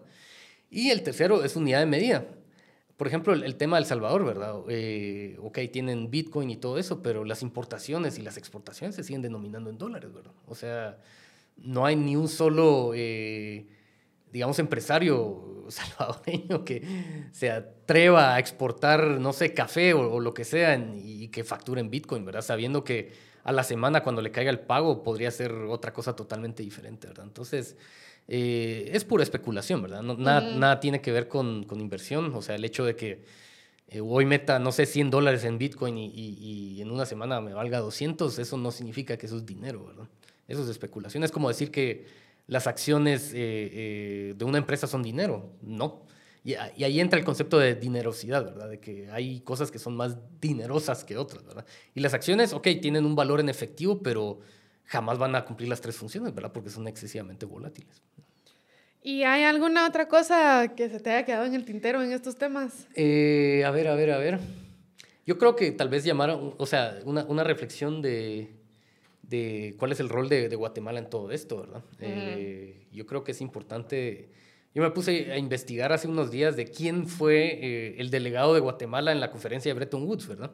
Y 0.70 0.90
el 0.90 1.04
tercero 1.04 1.44
es 1.44 1.56
unidad 1.56 1.80
de 1.80 1.86
medida. 1.86 2.26
Por 3.02 3.08
ejemplo, 3.08 3.34
el, 3.34 3.56
tema 3.56 3.78
del 3.78 3.88
Salvador, 3.88 4.24
¿verdad? 4.24 4.58
Eh, 4.70 5.36
ok, 5.42 5.58
tienen 5.74 6.12
Bitcoin 6.12 6.52
y 6.52 6.58
todo 6.58 6.78
eso, 6.78 7.02
pero 7.02 7.26
las 7.26 7.42
importaciones 7.42 8.20
y 8.20 8.22
las 8.22 8.38
exportaciones 8.38 8.96
se 8.96 9.04
siguen 9.04 9.24
denominando 9.24 9.72
en 9.72 9.80
dólares, 9.80 10.14
¿verdad? 10.14 10.34
O 10.46 10.54
sea, 10.54 11.00
no 11.58 11.84
hay 11.84 11.96
ni 11.96 12.16
un 12.16 12.28
solo, 12.28 12.92
eh, 12.94 13.66
digamos, 14.32 14.60
empresario 14.60 15.66
salvadoreño 15.70 16.64
que 16.64 16.84
se 17.32 17.50
atreva 17.50 18.36
a 18.36 18.40
exportar, 18.40 19.20
no 19.20 19.34
sé, 19.34 19.56
café 19.56 19.96
o, 19.96 20.20
lo 20.20 20.36
que 20.36 20.44
sea 20.44 20.76
y 20.76 21.30
que 21.30 21.44
facture 21.44 21.82
en 21.82 21.90
Bitcoin, 21.90 22.24
¿verdad? 22.24 22.44
Sabiendo 22.44 22.84
que 22.84 23.14
a 23.44 23.52
la 23.52 23.64
semana 23.64 24.04
cuando 24.04 24.22
le 24.22 24.30
caiga 24.30 24.52
el 24.52 24.60
pago 24.60 25.02
podría 25.02 25.32
ser 25.32 25.52
otra 25.54 25.92
cosa 25.92 26.16
totalmente 26.16 26.62
diferente, 26.62 27.08
¿verdad? 27.08 27.26
Entonces, 27.26 27.78
eh, 28.28 28.90
es 28.94 29.04
pura 29.04 29.24
especulación, 29.24 29.82
¿verdad? 29.82 30.02
nada, 30.02 30.56
nada, 30.56 30.80
tiene 30.80 31.02
que 31.02 31.12
ver 31.12 31.28
con, 31.28 31.64
con, 31.64 31.82
inversión. 31.82 32.34
O 32.36 32.42
sea, 32.42 32.56
el 32.56 32.64
hecho 32.64 32.86
de 32.86 32.96
que 32.96 33.24
eh, 33.88 34.00
hoy 34.02 34.26
meta, 34.26 34.60
no 34.60 34.72
sé, 34.72 34.86
100 34.86 35.10
dólares 35.10 35.44
en 35.44 35.58
Bitcoin 35.58 35.98
y, 35.98 36.08
y, 36.08 36.82
en 36.82 36.92
una 36.92 37.06
semana 37.06 37.42
me 37.42 37.54
valga 37.54 37.80
200, 37.80 38.40
eso 38.40 38.58
no 38.58 38.72
significa 38.72 39.18
que 39.18 39.26
eso 39.26 39.38
es 39.38 39.46
dinero, 39.46 39.86
¿verdad? 39.86 40.08
Eso 40.48 40.64
es 40.64 40.70
especulación. 40.70 41.24
Es 41.24 41.32
como 41.32 41.50
decir 41.50 41.72
que 41.72 42.06
las 42.48 42.68
acciones 42.68 43.32
eh, 43.34 44.34
de 44.38 44.46
una 44.46 44.58
empresa 44.58 44.88
son 44.88 45.04
dinero. 45.04 45.52
No. 45.62 46.06
Y, 46.44 46.54
y, 46.54 46.84
ahí 46.84 47.00
entra 47.00 47.20
el 47.20 47.26
concepto 47.26 47.60
de 47.60 47.76
dinerosidad, 47.76 48.46
¿verdad? 48.46 48.70
De 48.70 48.80
que 48.80 49.10
hay 49.12 49.42
cosas 49.42 49.72
que 49.72 49.80
son 49.80 49.96
más 49.96 50.18
dinerosas 50.40 51.04
que 51.04 51.18
otras, 51.18 51.46
¿verdad? 51.46 51.66
Y 51.94 52.00
las 52.00 52.14
acciones, 52.14 52.54
ok, 52.54 52.68
tienen 52.82 53.06
un 53.06 53.16
valor 53.16 53.40
en 53.40 53.50
efectivo, 53.50 54.02
pero 54.02 54.40
jamás 54.92 55.18
van 55.18 55.36
a 55.36 55.46
cumplir 55.46 55.70
las 55.70 55.80
tres 55.80 55.96
funciones, 55.96 56.36
¿verdad? 56.36 56.52
Porque 56.52 56.70
son 56.70 56.86
excesivamente 56.86 57.46
volátiles. 57.46 58.02
¿Y 59.02 59.24
hay 59.24 59.44
alguna 59.44 59.88
otra 59.88 60.10
cosa 60.10 60.74
que 60.76 60.90
se 60.90 61.00
te 61.00 61.10
haya 61.10 61.26
quedado 61.26 61.46
en 61.46 61.56
el 61.56 61.64
tintero 61.64 62.04
en 62.04 62.12
estos 62.12 62.36
temas? 62.36 62.88
Eh, 62.94 63.64
a 63.66 63.72
ver, 63.72 63.88
a 63.88 63.96
ver, 63.96 64.12
a 64.12 64.18
ver. 64.18 64.40
Yo 65.26 65.38
creo 65.38 65.56
que 65.56 65.72
tal 65.72 65.88
vez 65.88 66.04
llamar, 66.04 66.32
o 66.32 66.66
sea, 66.66 67.00
una, 67.06 67.24
una 67.24 67.46
reflexión 67.46 68.02
de, 68.02 68.52
de, 69.24 69.76
cuál 69.80 69.94
es 69.94 70.02
el 70.02 70.10
rol 70.10 70.28
de, 70.28 70.50
de 70.50 70.56
Guatemala 70.58 71.00
en 71.00 71.10
todo 71.10 71.32
esto, 71.32 71.62
¿verdad? 71.62 71.84
Eh, 72.00 72.86
yo 72.92 73.06
creo 73.06 73.24
que 73.24 73.32
es 73.32 73.40
importante. 73.40 74.30
Yo 74.76 74.84
me 74.84 74.92
puse 74.92 75.32
a 75.32 75.38
investigar 75.38 75.94
hace 75.94 76.10
unos 76.10 76.32
días 76.32 76.58
de 76.58 76.66
quién 76.66 77.08
fue 77.08 77.60
eh, 77.62 77.96
el 77.98 78.12
delegado 78.12 78.54
de 78.54 78.60
Guatemala 78.60 79.14
en 79.14 79.22
la 79.22 79.32
conferencia 79.32 79.70
de 79.70 79.74
Bretton 79.74 80.04
Woods, 80.04 80.28
¿verdad? 80.28 80.52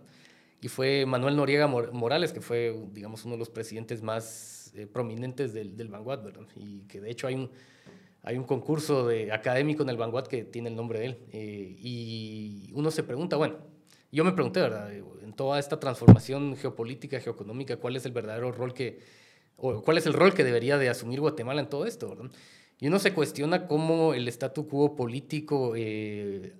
Y 0.61 0.67
fue 0.69 1.05
Manuel 1.05 1.35
Noriega 1.35 1.67
Morales, 1.67 2.33
que 2.33 2.41
fue, 2.41 2.75
digamos, 2.91 3.25
uno 3.25 3.35
de 3.35 3.39
los 3.39 3.49
presidentes 3.49 4.01
más 4.01 4.71
eh, 4.75 4.87
prominentes 4.87 5.53
del, 5.53 5.77
del 5.77 5.87
Vanguard, 5.87 6.23
¿verdad? 6.23 6.47
Y 6.55 6.81
que 6.87 6.99
de 6.99 7.11
hecho 7.11 7.27
hay 7.27 7.35
un, 7.35 7.51
hay 8.23 8.37
un 8.37 8.43
concurso 8.43 9.07
de 9.07 9.31
académico 9.31 9.83
en 9.83 9.89
el 9.89 9.97
Vanguard 9.97 10.27
que 10.27 10.43
tiene 10.43 10.69
el 10.69 10.75
nombre 10.75 10.99
de 10.99 11.05
él. 11.05 11.17
Eh, 11.31 11.75
y 11.79 12.71
uno 12.73 12.91
se 12.91 13.03
pregunta, 13.03 13.37
bueno, 13.37 13.57
yo 14.11 14.23
me 14.23 14.31
pregunté, 14.31 14.61
¿verdad? 14.61 14.91
En 14.93 15.33
toda 15.33 15.59
esta 15.59 15.79
transformación 15.79 16.55
geopolítica, 16.55 17.19
geoeconómica, 17.19 17.77
¿cuál 17.77 17.95
es 17.95 18.05
el 18.05 18.11
verdadero 18.11 18.51
rol 18.51 18.73
que, 18.73 18.99
o 19.57 19.81
cuál 19.83 19.97
es 19.97 20.05
el 20.05 20.13
rol 20.13 20.33
que 20.33 20.43
debería 20.43 20.77
de 20.77 20.89
asumir 20.89 21.19
Guatemala 21.19 21.61
en 21.61 21.69
todo 21.69 21.85
esto, 21.85 22.09
¿verdad? 22.09 22.31
Y 22.79 22.87
uno 22.87 22.99
se 22.99 23.13
cuestiona 23.13 23.67
cómo 23.67 24.13
el 24.13 24.27
statu 24.27 24.67
quo 24.67 24.95
político 24.95 25.73
eh, 25.75 26.53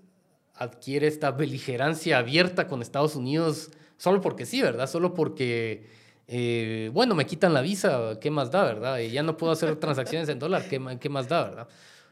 adquiere 0.56 1.08
esta 1.08 1.32
beligerancia 1.32 2.18
abierta 2.18 2.68
con 2.68 2.82
Estados 2.82 3.16
Unidos 3.16 3.72
solo 3.98 4.22
porque 4.22 4.46
sí, 4.46 4.62
¿verdad? 4.62 4.88
Solo 4.88 5.14
porque, 5.14 5.86
eh, 6.28 6.90
bueno, 6.94 7.16
me 7.16 7.26
quitan 7.26 7.54
la 7.54 7.62
visa, 7.62 8.18
¿qué 8.22 8.32
más 8.32 8.52
da, 8.52 8.64
verdad? 8.64 9.00
Y 9.00 9.12
ya 9.12 9.24
no 9.24 9.38
puedo 9.38 9.52
hacer 9.52 9.76
transacciones 9.80 10.30
en 10.30 10.40
dólar, 10.40 10.70
¿qué, 10.70 10.98
¿qué, 11.00 11.10
más 11.10 11.28
da, 11.28 11.44
verdad? 11.44 11.68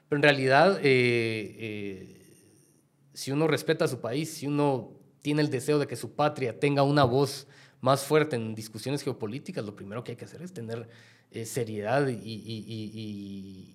Pero 0.09 0.17
en 0.17 0.23
realidad, 0.23 0.79
eh, 0.83 1.55
eh, 1.59 2.21
si 3.13 3.31
uno 3.31 3.47
respeta 3.47 3.85
a 3.85 3.87
su 3.87 4.01
país, 4.01 4.33
si 4.33 4.47
uno 4.47 4.91
tiene 5.21 5.41
el 5.41 5.49
deseo 5.49 5.79
de 5.79 5.87
que 5.87 5.95
su 5.95 6.15
patria 6.15 6.59
tenga 6.59 6.83
una 6.83 7.03
voz 7.03 7.47
más 7.81 8.03
fuerte 8.03 8.35
en 8.35 8.55
discusiones 8.55 9.03
geopolíticas, 9.03 9.63
lo 9.65 9.75
primero 9.75 10.03
que 10.03 10.11
hay 10.11 10.15
que 10.17 10.25
hacer 10.25 10.41
es 10.41 10.53
tener 10.53 10.87
seriedad 11.43 12.07
y, 12.07 12.13
y, 12.15 13.71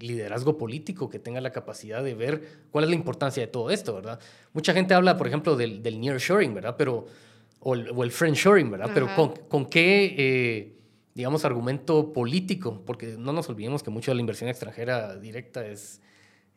liderazgo 0.00 0.56
político 0.58 1.08
que 1.08 1.18
tenga 1.18 1.40
la 1.40 1.50
capacidad 1.50 2.04
de 2.04 2.14
ver 2.14 2.42
cuál 2.70 2.84
es 2.84 2.90
la 2.90 2.96
importancia 2.96 3.42
de 3.42 3.48
todo 3.48 3.70
esto, 3.70 3.94
¿verdad? 3.94 4.20
Mucha 4.52 4.72
gente 4.72 4.94
habla, 4.94 5.16
por 5.16 5.26
ejemplo, 5.26 5.56
del, 5.56 5.82
del 5.82 6.00
nearshoring, 6.00 6.54
¿verdad? 6.54 6.76
Pero 6.78 7.06
o 7.60 7.74
el, 7.74 7.90
o 7.90 8.04
el 8.04 8.10
friendshoring, 8.10 8.70
¿verdad? 8.70 8.90
Pero 8.94 9.14
con, 9.14 9.34
con 9.48 9.66
qué, 9.66 10.14
eh, 10.18 10.76
digamos, 11.14 11.44
argumento 11.44 12.12
político, 12.12 12.82
porque 12.84 13.16
no 13.18 13.32
nos 13.32 13.48
olvidemos 13.48 13.82
que 13.82 13.90
mucho 13.90 14.10
de 14.10 14.16
la 14.16 14.20
inversión 14.20 14.48
extranjera 14.48 15.16
directa 15.16 15.66
es 15.66 16.00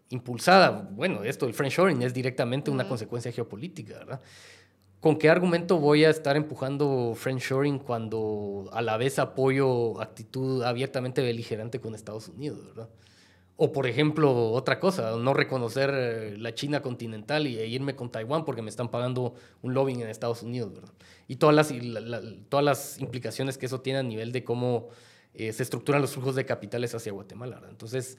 impulsada, 0.10 0.90
bueno, 0.92 1.24
esto, 1.24 1.46
el 1.46 1.54
friendshoring 1.54 2.02
es 2.02 2.14
directamente 2.14 2.70
una 2.70 2.88
consecuencia 2.88 3.32
geopolítica, 3.32 4.00
¿verdad? 4.00 4.22
¿Con 5.00 5.18
qué 5.18 5.30
argumento 5.30 5.80
voy 5.80 6.06
a 6.06 6.12
estar 6.12 6.36
empujando 6.36 7.14
friendshoring 7.16 7.80
cuando 7.80 8.70
a 8.72 8.84
la 8.84 8.98
vez 8.98 9.18
apoyo 9.18 10.00
actitud 10.00 10.62
abiertamente 10.62 11.24
beligerante 11.24 11.80
con 11.80 11.96
Estados 11.96 12.28
Unidos, 12.28 12.64
¿verdad? 12.68 12.90
O, 13.64 13.72
por 13.72 13.86
ejemplo, 13.86 14.54
otra 14.54 14.80
cosa, 14.80 15.16
no 15.18 15.36
reconocer 15.36 15.92
eh, 15.94 16.36
la 16.36 16.56
China 16.56 16.82
continental 16.82 17.46
y, 17.46 17.60
e 17.60 17.68
irme 17.68 17.96
con 17.96 18.12
Taiwán 18.12 18.44
porque 18.44 18.64
me 18.64 18.72
están 18.72 18.90
pagando 18.90 19.36
un 19.62 19.76
lobbying 19.76 20.02
en 20.02 20.08
Estados 20.08 20.42
Unidos, 20.42 20.74
¿verdad? 20.74 20.92
Y 21.28 21.36
todas 21.36 21.56
las, 21.56 21.72
todas 22.50 22.66
las 22.66 23.00
implicaciones 23.00 23.60
que 23.60 23.68
eso 23.68 23.80
tiene 23.80 24.00
a 24.00 24.04
nivel 24.04 24.32
de 24.32 24.44
cómo 24.44 24.88
eh, 25.36 25.54
se 25.54 25.62
estructuran 25.62 26.02
los 26.02 26.14
flujos 26.14 26.34
de 26.34 26.44
capitales 26.44 26.96
hacia 26.96 27.12
Guatemala, 27.12 27.58
¿verdad? 27.58 27.70
Entonces, 27.70 28.18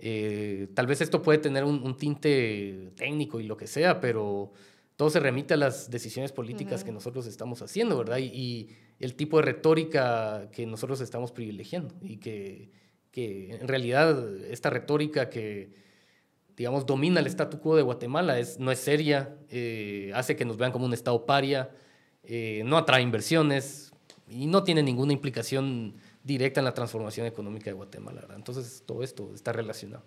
eh, 0.00 0.66
tal 0.74 0.88
vez 0.88 1.00
esto 1.02 1.22
puede 1.22 1.38
tener 1.38 1.62
un, 1.62 1.96
tinte 1.96 2.90
técnico 2.96 3.38
y 3.38 3.44
lo 3.44 3.56
que 3.56 3.68
sea, 3.68 4.00
pero 4.00 4.50
todo 4.96 5.08
se 5.08 5.20
remite 5.20 5.54
a 5.54 5.56
las 5.56 5.88
decisiones 5.88 6.32
políticas 6.32 6.82
que 6.82 6.90
nosotros 6.90 7.28
estamos 7.28 7.62
haciendo, 7.62 7.96
¿verdad? 7.96 8.18
Y, 8.18 8.24
y, 8.24 8.76
el 8.98 9.14
tipo 9.14 9.36
de 9.36 9.44
retórica 9.44 10.50
que 10.50 10.66
nosotros 10.66 11.00
estamos 11.00 11.30
privilegiando 11.30 11.94
y 12.02 12.16
que 12.16 12.80
que 13.10 13.54
en 13.54 13.68
realidad 13.68 14.36
esta 14.44 14.70
retórica 14.70 15.30
que, 15.30 15.72
digamos, 16.56 16.86
domina 16.86 17.20
el 17.20 17.26
statu 17.26 17.60
quo 17.60 17.76
de 17.76 17.82
Guatemala 17.82 18.38
es, 18.38 18.58
no 18.58 18.70
es 18.70 18.78
seria, 18.78 19.36
eh, 19.48 20.12
hace 20.14 20.36
que 20.36 20.44
nos 20.44 20.56
vean 20.56 20.72
como 20.72 20.84
un 20.84 20.94
Estado 20.94 21.26
paria, 21.26 21.70
eh, 22.22 22.62
no 22.64 22.76
atrae 22.76 23.02
inversiones 23.02 23.92
y 24.28 24.46
no 24.46 24.62
tiene 24.62 24.82
ninguna 24.82 25.12
implicación 25.12 25.96
directa 26.22 26.60
en 26.60 26.64
la 26.64 26.74
transformación 26.74 27.26
económica 27.26 27.66
de 27.66 27.72
Guatemala. 27.72 28.26
Entonces, 28.34 28.82
todo 28.86 29.02
esto 29.02 29.32
está 29.34 29.52
relacionado. 29.52 30.04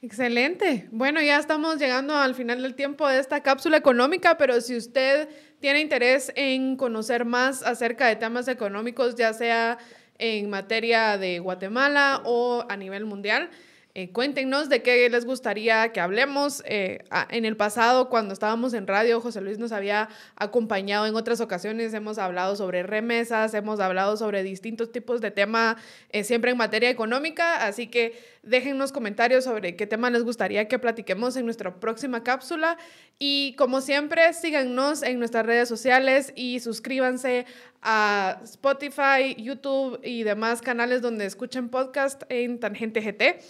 Excelente. 0.00 0.88
Bueno, 0.90 1.22
ya 1.22 1.38
estamos 1.38 1.78
llegando 1.78 2.16
al 2.16 2.34
final 2.34 2.60
del 2.60 2.74
tiempo 2.74 3.06
de 3.06 3.20
esta 3.20 3.40
cápsula 3.44 3.76
económica, 3.76 4.36
pero 4.36 4.60
si 4.60 4.76
usted 4.76 5.28
tiene 5.60 5.80
interés 5.80 6.32
en 6.34 6.76
conocer 6.76 7.24
más 7.24 7.62
acerca 7.62 8.08
de 8.08 8.16
temas 8.16 8.48
económicos, 8.48 9.14
ya 9.14 9.32
sea 9.32 9.78
en 10.18 10.50
materia 10.50 11.18
de 11.18 11.38
Guatemala 11.38 12.22
o 12.24 12.64
a 12.68 12.76
nivel 12.76 13.04
mundial. 13.06 13.50
Eh, 13.94 14.10
cuéntenos 14.10 14.70
de 14.70 14.80
qué 14.80 15.06
les 15.10 15.26
gustaría 15.26 15.92
que 15.92 16.00
hablemos. 16.00 16.62
Eh, 16.64 17.04
en 17.28 17.44
el 17.44 17.58
pasado, 17.58 18.08
cuando 18.08 18.32
estábamos 18.32 18.72
en 18.72 18.86
radio, 18.86 19.20
José 19.20 19.42
Luis 19.42 19.58
nos 19.58 19.70
había 19.70 20.08
acompañado 20.34 21.06
en 21.06 21.14
otras 21.14 21.42
ocasiones. 21.42 21.92
Hemos 21.92 22.16
hablado 22.16 22.56
sobre 22.56 22.82
remesas, 22.84 23.52
hemos 23.52 23.80
hablado 23.80 24.16
sobre 24.16 24.42
distintos 24.42 24.92
tipos 24.92 25.20
de 25.20 25.30
tema, 25.30 25.76
eh, 26.08 26.24
siempre 26.24 26.52
en 26.52 26.56
materia 26.56 26.88
económica. 26.88 27.66
Así 27.66 27.86
que 27.86 28.18
déjennos 28.42 28.92
comentarios 28.92 29.44
sobre 29.44 29.76
qué 29.76 29.86
tema 29.86 30.08
les 30.08 30.24
gustaría 30.24 30.68
que 30.68 30.78
platiquemos 30.78 31.36
en 31.36 31.44
nuestra 31.44 31.78
próxima 31.78 32.24
cápsula. 32.24 32.78
Y 33.18 33.54
como 33.58 33.82
siempre, 33.82 34.32
síganos 34.32 35.02
en 35.02 35.18
nuestras 35.18 35.44
redes 35.44 35.68
sociales 35.68 36.32
y 36.34 36.60
suscríbanse 36.60 37.44
a 37.82 38.40
Spotify, 38.44 39.34
YouTube 39.36 40.00
y 40.02 40.22
demás 40.22 40.62
canales 40.62 41.02
donde 41.02 41.26
escuchen 41.26 41.68
podcast 41.68 42.22
en 42.30 42.58
Tangente 42.58 43.02
GT. 43.02 43.42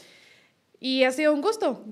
Y 0.82 1.04
ha 1.04 1.12
sido 1.12 1.32
un 1.32 1.42
gusto. 1.42 1.84